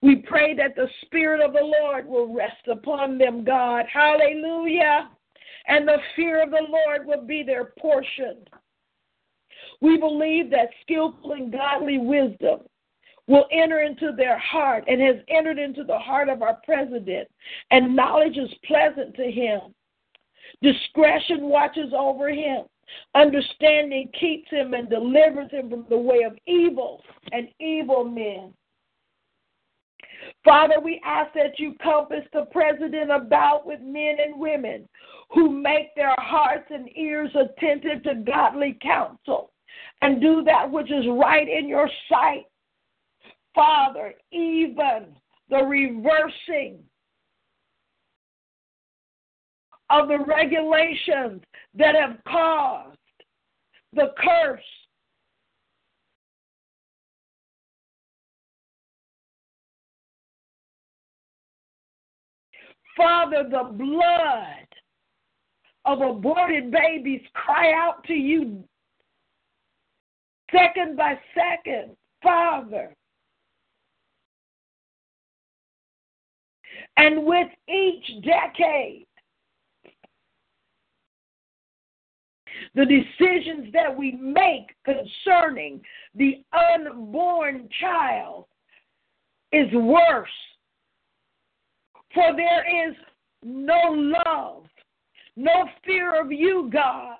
[0.01, 3.85] We pray that the Spirit of the Lord will rest upon them, God.
[3.91, 5.09] Hallelujah.
[5.67, 8.45] And the fear of the Lord will be their portion.
[9.81, 12.59] We believe that skillful and godly wisdom
[13.27, 17.27] will enter into their heart and has entered into the heart of our president,
[17.71, 19.73] and knowledge is pleasant to him.
[20.61, 22.65] Discretion watches over him.
[23.13, 28.53] Understanding keeps him and delivers him from the way of evil and evil men.
[30.43, 34.87] Father, we ask that you compass the president about with men and women
[35.29, 39.51] who make their hearts and ears attentive to godly counsel
[40.01, 42.45] and do that which is right in your sight.
[43.53, 45.15] Father, even
[45.49, 46.79] the reversing
[49.89, 51.41] of the regulations
[51.75, 52.97] that have caused
[53.93, 54.61] the curse.
[62.97, 64.67] Father, the blood
[65.83, 68.63] of aborted babies cry out to you
[70.51, 72.95] second by second, Father.
[76.97, 79.05] And with each decade,
[82.73, 85.81] the decisions that we make concerning
[86.15, 88.45] the unborn child
[89.51, 90.29] is worse.
[92.13, 92.95] For there is
[93.43, 93.79] no
[94.25, 94.63] love,
[95.35, 97.17] no fear of you, God.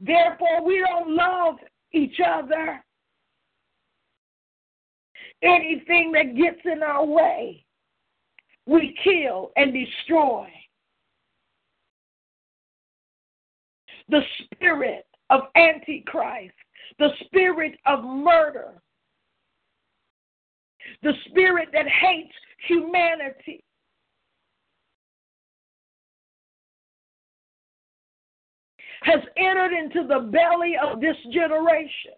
[0.00, 1.56] Therefore, we don't love
[1.92, 2.82] each other.
[5.42, 7.64] Anything that gets in our way,
[8.66, 10.48] we kill and destroy.
[14.08, 16.54] The spirit of Antichrist,
[16.98, 18.82] the spirit of murder,
[21.02, 22.34] the spirit that hates
[22.68, 23.64] humanity.
[29.04, 32.12] Has entered into the belly of this generation.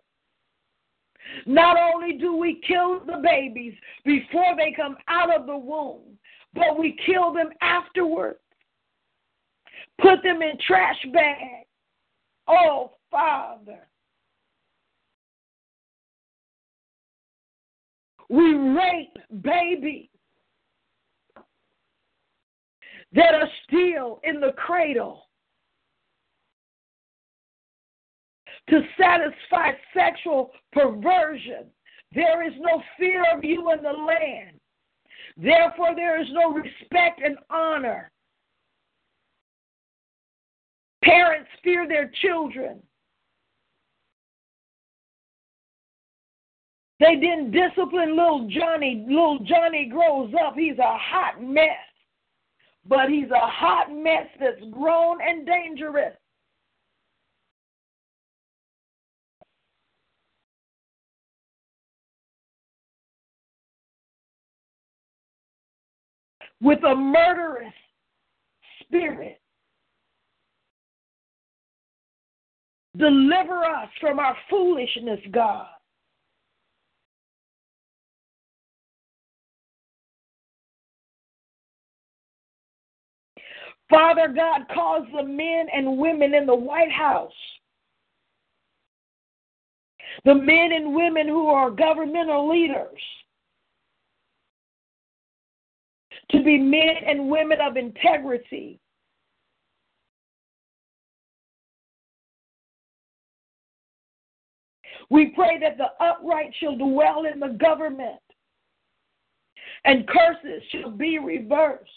[1.46, 3.72] Not only do we kill the babies
[4.04, 6.18] before they come out of the womb,
[6.52, 8.38] but we kill them afterwards,
[10.00, 11.66] put them in trash bags,
[12.46, 13.86] Oh, Father.
[18.28, 20.08] We rape babies
[23.12, 25.28] that are still in the cradle
[28.70, 31.66] to satisfy sexual perversion.
[32.14, 34.58] There is no fear of you in the land.
[35.36, 38.10] Therefore, there is no respect and honor
[41.04, 42.80] Parents fear their children.
[47.00, 49.04] They didn't discipline little Johnny.
[49.06, 50.54] Little Johnny grows up.
[50.54, 51.66] He's a hot mess.
[52.86, 56.14] But he's a hot mess that's grown and dangerous.
[66.60, 67.74] With a murderous
[68.80, 69.40] spirit.
[72.96, 75.66] Deliver us from our foolishness, God.
[83.90, 87.32] Father God, cause the men and women in the White House,
[90.24, 92.98] the men and women who are governmental leaders,
[96.30, 98.80] to be men and women of integrity.
[105.10, 108.20] We pray that the upright shall dwell in the government
[109.84, 111.90] and curses shall be reversed.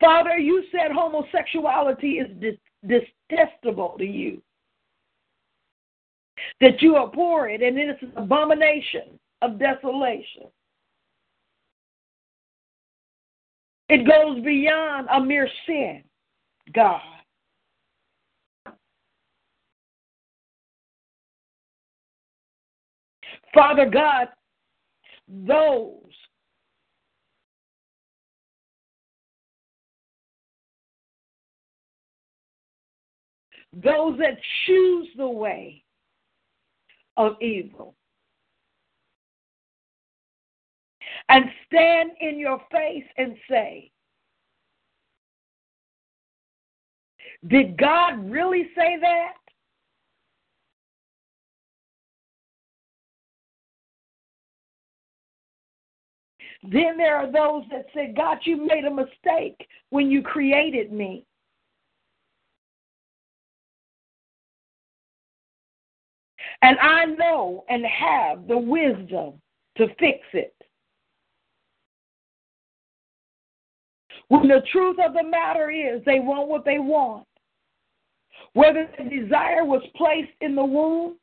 [0.00, 2.56] Father, you said homosexuality is
[2.86, 4.42] detestable to you,
[6.60, 10.44] that you abhor it, and it is an abomination of desolation.
[13.88, 16.02] It goes beyond a mere sin,
[16.74, 17.00] God.
[23.56, 24.28] Father God,
[25.28, 25.94] those
[33.72, 34.36] those that
[34.66, 35.82] choose the way
[37.16, 37.94] of evil
[41.30, 43.90] and stand in your face and say,
[47.48, 49.45] Did God really say that?
[56.62, 61.24] Then there are those that say, God, you made a mistake when you created me.
[66.62, 69.34] And I know and have the wisdom
[69.76, 70.54] to fix it.
[74.28, 77.26] When the truth of the matter is they want what they want.
[78.54, 81.16] Whether the desire was placed in the womb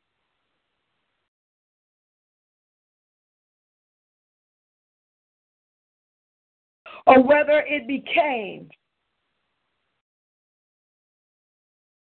[7.06, 8.68] or whether it became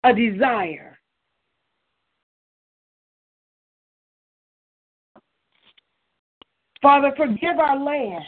[0.04, 0.98] a desire.
[6.82, 8.24] Father, forgive our land.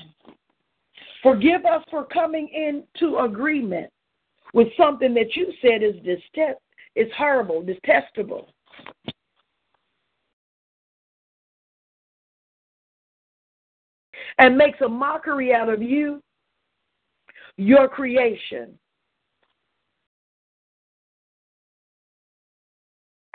[1.23, 3.89] Forgive us for coming into agreement
[4.53, 6.59] with something that you said is detest,
[6.95, 8.53] is horrible, detestable.
[14.37, 16.21] And makes a mockery out of you,
[17.61, 18.73] your creation,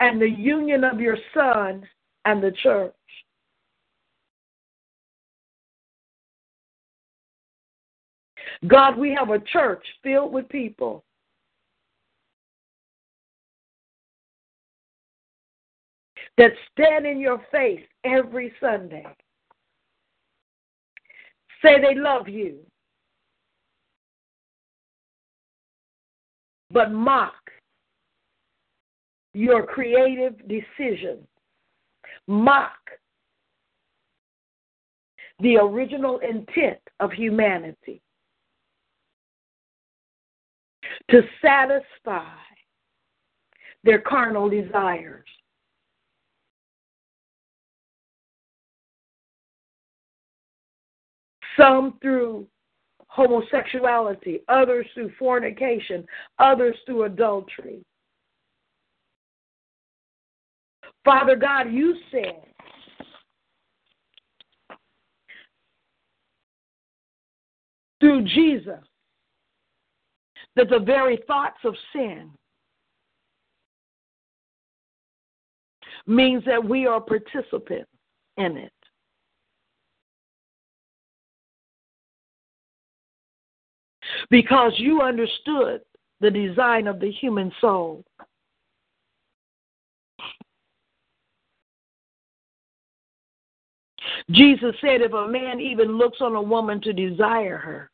[0.01, 1.87] and the union of your Son
[2.25, 2.93] and the church.
[8.67, 11.05] God, we have a church filled with people.
[16.37, 19.05] That stand in your face every Sunday,
[21.63, 22.57] say they love you,
[26.71, 27.33] but mock
[29.33, 31.19] your creative decision,
[32.27, 32.71] mock
[35.39, 38.01] the original intent of humanity.
[41.09, 42.25] to satisfy
[43.83, 45.27] their carnal desires.
[51.57, 52.47] Some through
[53.17, 56.05] homosexuality, others through fornication,
[56.37, 57.83] others through adultery.
[61.03, 62.43] Father God, you said
[67.99, 68.83] through Jesus
[70.55, 72.29] that the very thoughts of sin
[76.05, 77.89] means that we are participants
[78.37, 78.76] in it.
[84.29, 85.81] Because you understood
[86.19, 88.03] the design of the human soul.
[94.31, 97.91] Jesus said, if a man even looks on a woman to desire her,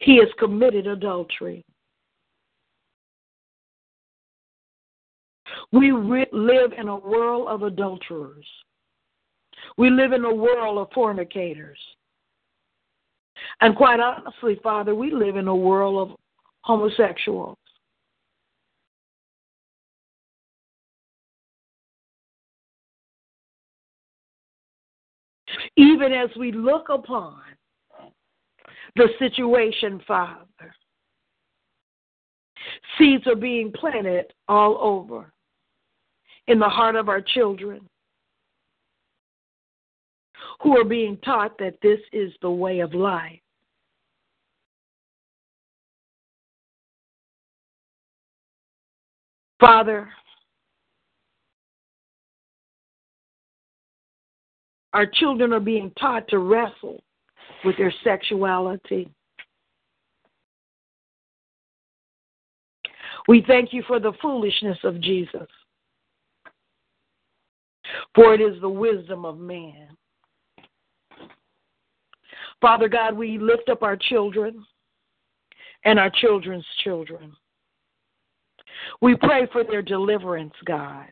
[0.00, 1.64] he has committed adultery.
[5.72, 8.46] We re- live in a world of adulterers.
[9.76, 11.78] We live in a world of fornicators.
[13.60, 16.16] And quite honestly, Father, we live in a world of
[16.62, 17.58] homosexuals.
[25.76, 27.40] Even as we look upon
[28.96, 30.46] the situation, Father,
[32.98, 35.32] seeds are being planted all over
[36.46, 37.88] in the heart of our children
[40.62, 43.40] who are being taught that this is the way of life.
[49.60, 50.08] Father,
[54.92, 57.02] our children are being taught to wrestle
[57.64, 59.08] with their sexuality.
[63.28, 65.46] We thank you for the foolishness of Jesus,
[68.16, 69.91] for it is the wisdom of man.
[72.62, 74.64] Father God, we lift up our children
[75.84, 77.32] and our children's children.
[79.00, 81.10] We pray for their deliverance, God,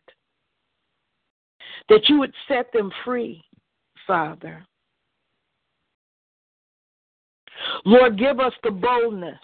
[1.89, 3.43] that you would set them free,
[4.07, 4.65] Father.
[7.85, 9.37] Lord, give us the boldness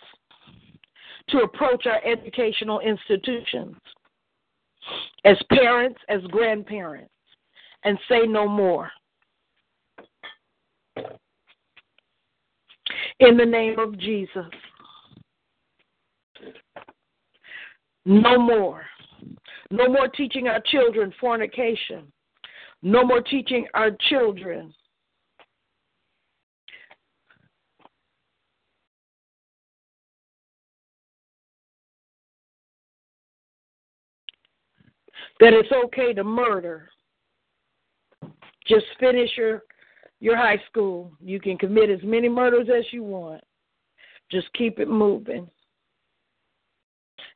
[1.29, 3.75] to approach our educational institutions
[5.25, 7.11] as parents, as grandparents,
[7.83, 8.89] and say no more.
[13.19, 14.45] In the name of Jesus.
[18.05, 18.85] No more.
[19.71, 22.11] No more teaching our children fornication.
[22.81, 24.73] No more teaching our children
[35.39, 36.89] that it's okay to murder.
[38.67, 39.63] Just finish your
[40.19, 41.11] your high school.
[41.23, 43.41] You can commit as many murders as you want.
[44.31, 45.49] Just keep it moving.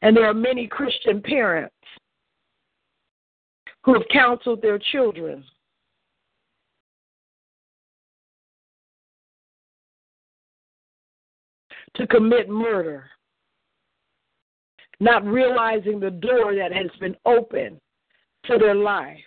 [0.01, 1.75] And there are many Christian parents
[3.83, 5.43] who have counseled their children
[11.95, 13.09] to commit murder,
[14.99, 17.79] not realizing the door that has been opened
[18.45, 19.17] to their life.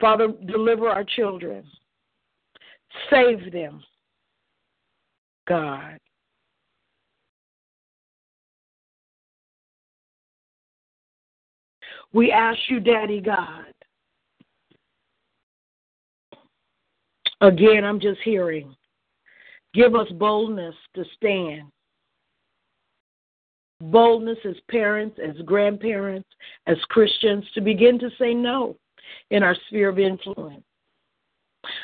[0.00, 1.64] Father, deliver our children.
[3.10, 3.82] Save them,
[5.46, 5.98] God.
[12.12, 13.64] We ask you, Daddy God.
[17.40, 18.74] Again, I'm just hearing.
[19.74, 21.64] Give us boldness to stand.
[23.80, 26.28] Boldness as parents, as grandparents,
[26.66, 28.76] as Christians to begin to say no
[29.30, 30.62] in our sphere of influence.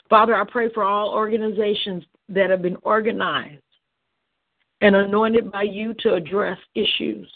[0.08, 3.62] Father, I pray for all organizations that have been organized
[4.80, 7.30] and anointed by you to address issues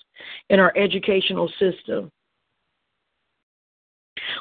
[0.50, 2.10] in our educational system.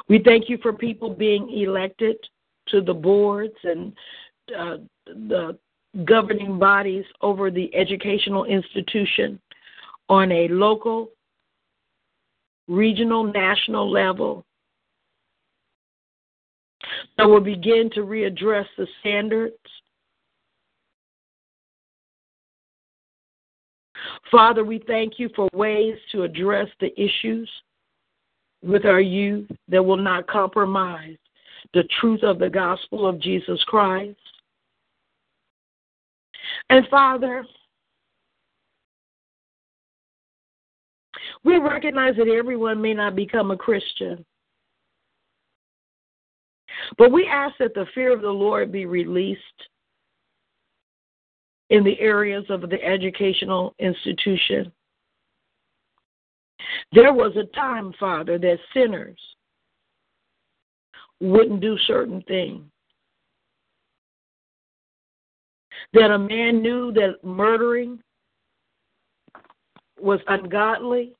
[0.08, 2.16] We thank you for people being elected
[2.68, 3.92] to the boards and
[4.56, 4.76] uh,
[5.06, 5.58] the
[6.04, 9.38] governing bodies over the educational institution
[10.08, 11.10] on a local,
[12.68, 14.44] regional, national level
[17.16, 19.54] that will begin to readdress the standards.
[24.30, 27.48] Father, we thank you for ways to address the issues
[28.62, 31.16] with our youth that will not compromise
[31.72, 34.18] the truth of the gospel of Jesus Christ.
[36.70, 37.44] And Father,
[41.44, 44.24] we recognize that everyone may not become a Christian.
[46.98, 49.40] But we ask that the fear of the Lord be released
[51.70, 54.70] in the areas of the educational institution.
[56.92, 59.18] There was a time, Father, that sinners
[61.20, 62.62] wouldn't do certain things.
[65.92, 68.00] That a man knew that murdering
[70.00, 71.14] was ungodly,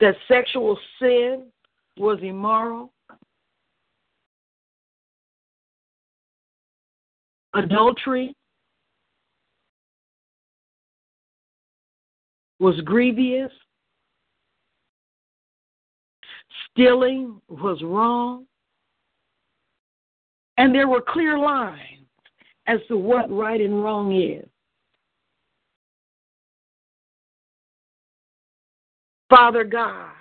[0.00, 1.46] that sexual sin
[1.98, 2.92] was immoral,
[7.54, 8.34] adultery
[12.58, 13.52] was grievous,
[16.70, 18.46] stealing was wrong,
[20.58, 22.06] and there were clear lines
[22.66, 24.46] as to what right and wrong is.
[29.28, 30.15] Father God,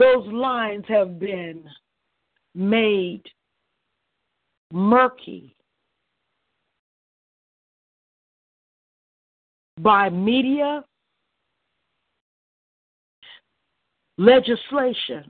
[0.00, 1.62] those lines have been
[2.54, 3.22] made
[4.72, 5.54] murky
[9.78, 10.82] by media,
[14.16, 15.24] legislation,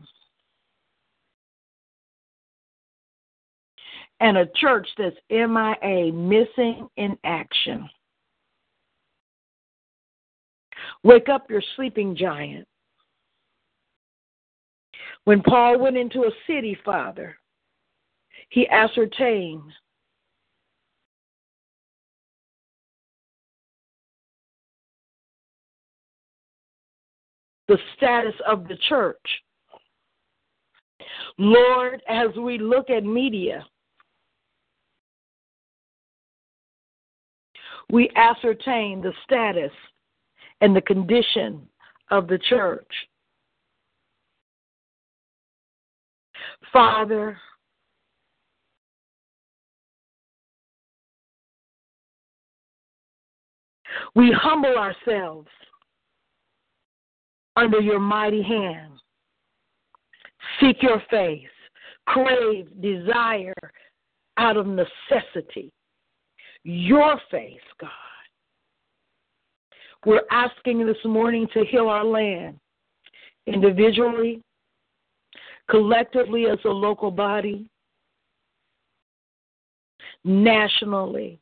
[4.21, 7.89] and a church that's MIA, missing in action.
[11.03, 12.69] Wake up your sleeping giant.
[15.31, 17.39] When Paul went into a city, Father,
[18.49, 19.63] he ascertained
[27.69, 29.17] the status of the church.
[31.39, 33.65] Lord, as we look at media,
[37.89, 39.71] we ascertain the status
[40.61, 41.69] and the condition
[42.11, 42.93] of the church.
[46.73, 47.37] Father,
[54.15, 55.49] we humble ourselves
[57.57, 58.93] under your mighty hand.
[60.61, 61.43] Seek your face,
[62.07, 63.55] crave, desire
[64.37, 65.73] out of necessity.
[66.65, 67.91] Your face, God.
[70.07, 72.59] We're asking this morning to heal our land
[73.47, 74.43] individually,
[75.71, 77.67] collectively as a local body,
[80.25, 81.39] nationally,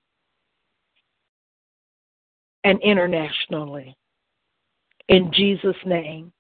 [2.65, 3.97] and internationally.
[5.09, 6.33] In Jesus' name.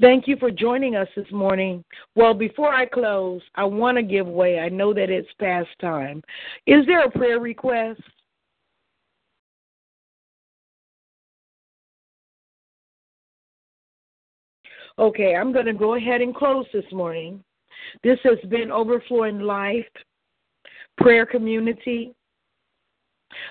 [0.00, 1.82] Thank you for joining us this morning.
[2.14, 4.58] Well, before I close, I want to give way.
[4.58, 6.22] I know that it's past time.
[6.66, 8.02] Is there a prayer request?
[14.98, 17.44] Okay, I'm going to go ahead and close this morning.
[18.02, 19.84] This has been Overflowing Life
[20.96, 22.14] Prayer Community.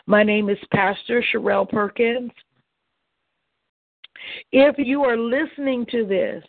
[0.08, 2.32] My name is Pastor Sherelle Perkins.
[4.52, 6.44] If you are listening to this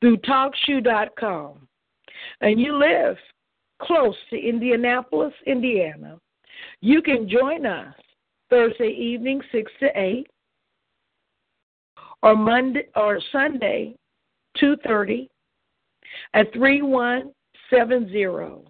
[0.00, 1.68] through TalkShoe.com
[2.40, 3.16] and you live
[3.82, 6.18] close to Indianapolis, Indiana,
[6.80, 7.94] you can join us
[8.48, 10.26] Thursday evening, 6 to 8
[12.22, 13.94] or Monday or Sunday,
[14.58, 15.30] two thirty,
[16.34, 17.32] at three one
[17.70, 18.64] seven zero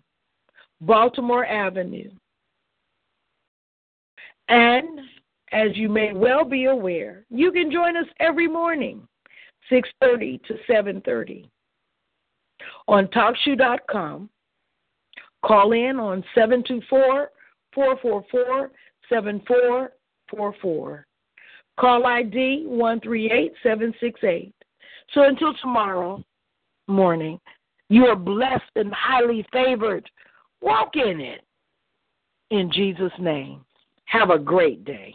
[0.81, 2.11] Baltimore Avenue.
[4.49, 5.01] And
[5.53, 9.07] as you may well be aware, you can join us every morning,
[9.69, 11.49] six thirty to seven thirty,
[12.89, 14.29] on TalkShoe.com.
[15.45, 17.31] Call in on seven two four
[17.75, 18.71] four four four
[19.09, 19.93] seven four
[20.31, 21.07] four four.
[21.79, 24.55] Call ID 138768.
[25.15, 26.23] So until tomorrow
[26.89, 27.39] morning,
[27.89, 30.09] you are blessed and highly favored.
[30.61, 31.43] Walk in it.
[32.51, 33.65] In Jesus' name.
[34.05, 35.15] Have a great day.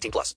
[0.01, 0.29] 18 plus.